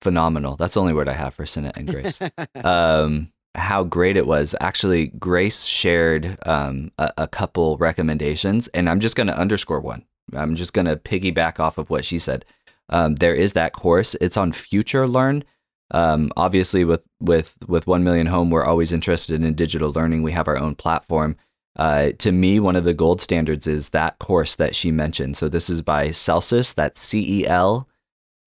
[0.00, 0.56] phenomenal.
[0.56, 2.20] That's the only word I have for Sinet and Grace.
[2.64, 4.54] um, how great it was.
[4.62, 10.06] Actually, Grace shared um, a, a couple recommendations, and I'm just going to underscore one.
[10.32, 12.46] I'm just going to piggyback off of what she said
[12.88, 14.14] um, there is that course.
[14.20, 15.42] It's on FutureLearn.
[15.90, 20.22] Um, obviously, with with with One Million Home, we're always interested in digital learning.
[20.22, 21.36] We have our own platform.
[21.76, 25.36] Uh, to me, one of the gold standards is that course that she mentioned.
[25.36, 27.88] So this is by CELCIS, That's C E L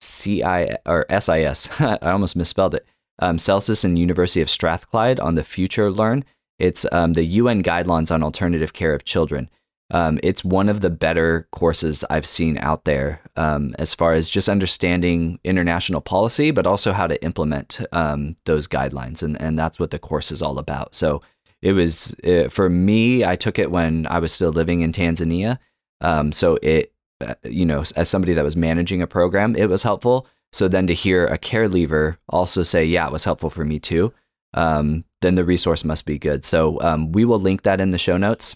[0.01, 1.81] C I or S I S.
[1.81, 2.85] I almost misspelled it.
[3.19, 6.23] Um, CELCIS and University of Strathclyde on the FutureLearn.
[6.59, 9.49] It's um, the UN guidelines on alternative care of children
[9.91, 14.29] um, it's one of the better courses I've seen out there um, as far as
[14.29, 19.21] just understanding international policy, but also how to implement um, those guidelines.
[19.21, 20.95] And, and that's what the course is all about.
[20.95, 21.21] So
[21.65, 25.57] it was, it, for me, I took it when I was still living in Tanzania.
[25.99, 29.81] Um, so it, uh, you know, as somebody that was managing a program, it was
[29.81, 30.27] helpful.
[30.51, 33.79] So then to hear a care leaver also say, yeah, it was helpful for me
[33.79, 34.13] too,
[34.53, 36.45] um, then the resource must be good.
[36.45, 38.55] So um, we will link that in the show notes.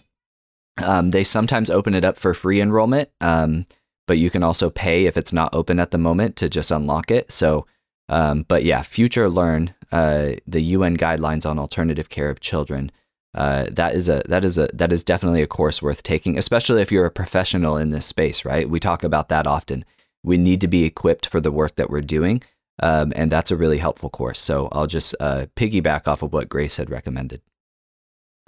[0.80, 3.66] Um, they sometimes open it up for free enrollment, um,
[4.06, 7.10] but you can also pay if it's not open at the moment to just unlock
[7.10, 7.32] it.
[7.32, 7.66] So,
[8.10, 12.92] um, but yeah, FutureLearn, uh, the UN guidelines on alternative care of children.
[13.32, 16.82] Uh, that is a that is a that is definitely a course worth taking, especially
[16.82, 18.44] if you're a professional in this space.
[18.44, 18.68] Right?
[18.68, 19.84] We talk about that often.
[20.24, 22.42] We need to be equipped for the work that we're doing,
[22.82, 24.40] um, and that's a really helpful course.
[24.40, 27.40] So I'll just uh, piggyback off of what Grace had recommended.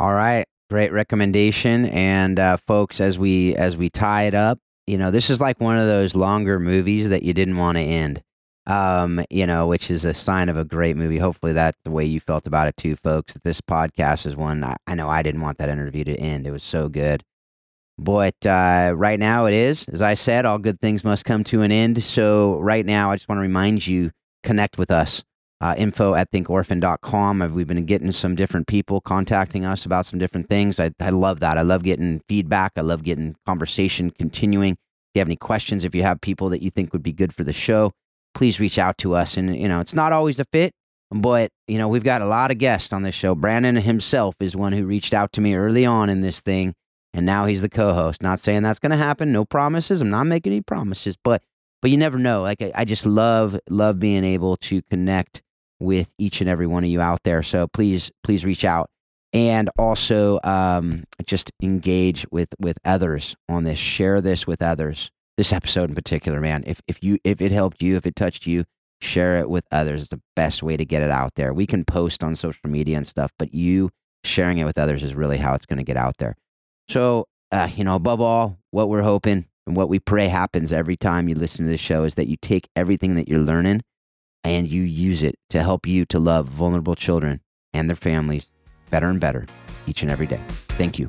[0.00, 0.44] All right.
[0.68, 1.86] Great recommendation.
[1.86, 4.58] And uh, folks, as we as we tie it up,
[4.88, 7.82] you know, this is like one of those longer movies that you didn't want to
[7.82, 8.24] end.
[8.66, 11.18] Um, you know, which is a sign of a great movie.
[11.18, 13.32] Hopefully, that's the way you felt about it too, folks.
[13.32, 14.62] That this podcast is one.
[14.62, 16.46] I, I know I didn't want that interview to end.
[16.46, 17.24] It was so good.
[17.98, 19.84] But uh, right now it is.
[19.92, 22.02] As I said, all good things must come to an end.
[22.04, 24.12] So right now, I just want to remind you,
[24.42, 25.22] connect with us
[25.62, 27.54] uh, info at thinkorphan.com.
[27.54, 30.80] We've been getting some different people contacting us about some different things.
[30.80, 31.56] I, I love that.
[31.56, 32.72] I love getting feedback.
[32.76, 34.72] I love getting conversation continuing.
[34.72, 34.78] If
[35.14, 37.44] you have any questions, if you have people that you think would be good for
[37.44, 37.92] the show,
[38.34, 39.36] please reach out to us.
[39.36, 40.72] And, you know, it's not always a fit,
[41.10, 43.34] but, you know, we've got a lot of guests on this show.
[43.34, 46.74] Brandon himself is one who reached out to me early on in this thing,
[47.12, 48.22] and now he's the co host.
[48.22, 49.32] Not saying that's going to happen.
[49.32, 50.00] No promises.
[50.00, 51.42] I'm not making any promises, but,
[51.80, 52.42] but you never know.
[52.42, 55.42] Like, I, I just love, love being able to connect
[55.80, 57.42] with each and every one of you out there.
[57.42, 58.88] So please, please reach out
[59.32, 63.78] and also um, just engage with with others on this.
[63.78, 65.10] Share this with others.
[65.36, 66.62] This episode in particular, man.
[66.66, 68.64] If if you if it helped you, if it touched you,
[69.00, 70.02] share it with others.
[70.02, 71.52] It's the best way to get it out there.
[71.52, 73.90] We can post on social media and stuff, but you
[74.24, 76.36] sharing it with others is really how it's going to get out there.
[76.88, 80.96] So, uh, you know, above all, what we're hoping and what we pray happens every
[80.96, 83.82] time you listen to this show is that you take everything that you're learning
[84.44, 87.40] and you use it to help you to love vulnerable children
[87.72, 88.50] and their families
[88.90, 89.46] better and better
[89.86, 90.40] each and every day.
[90.48, 91.08] Thank you.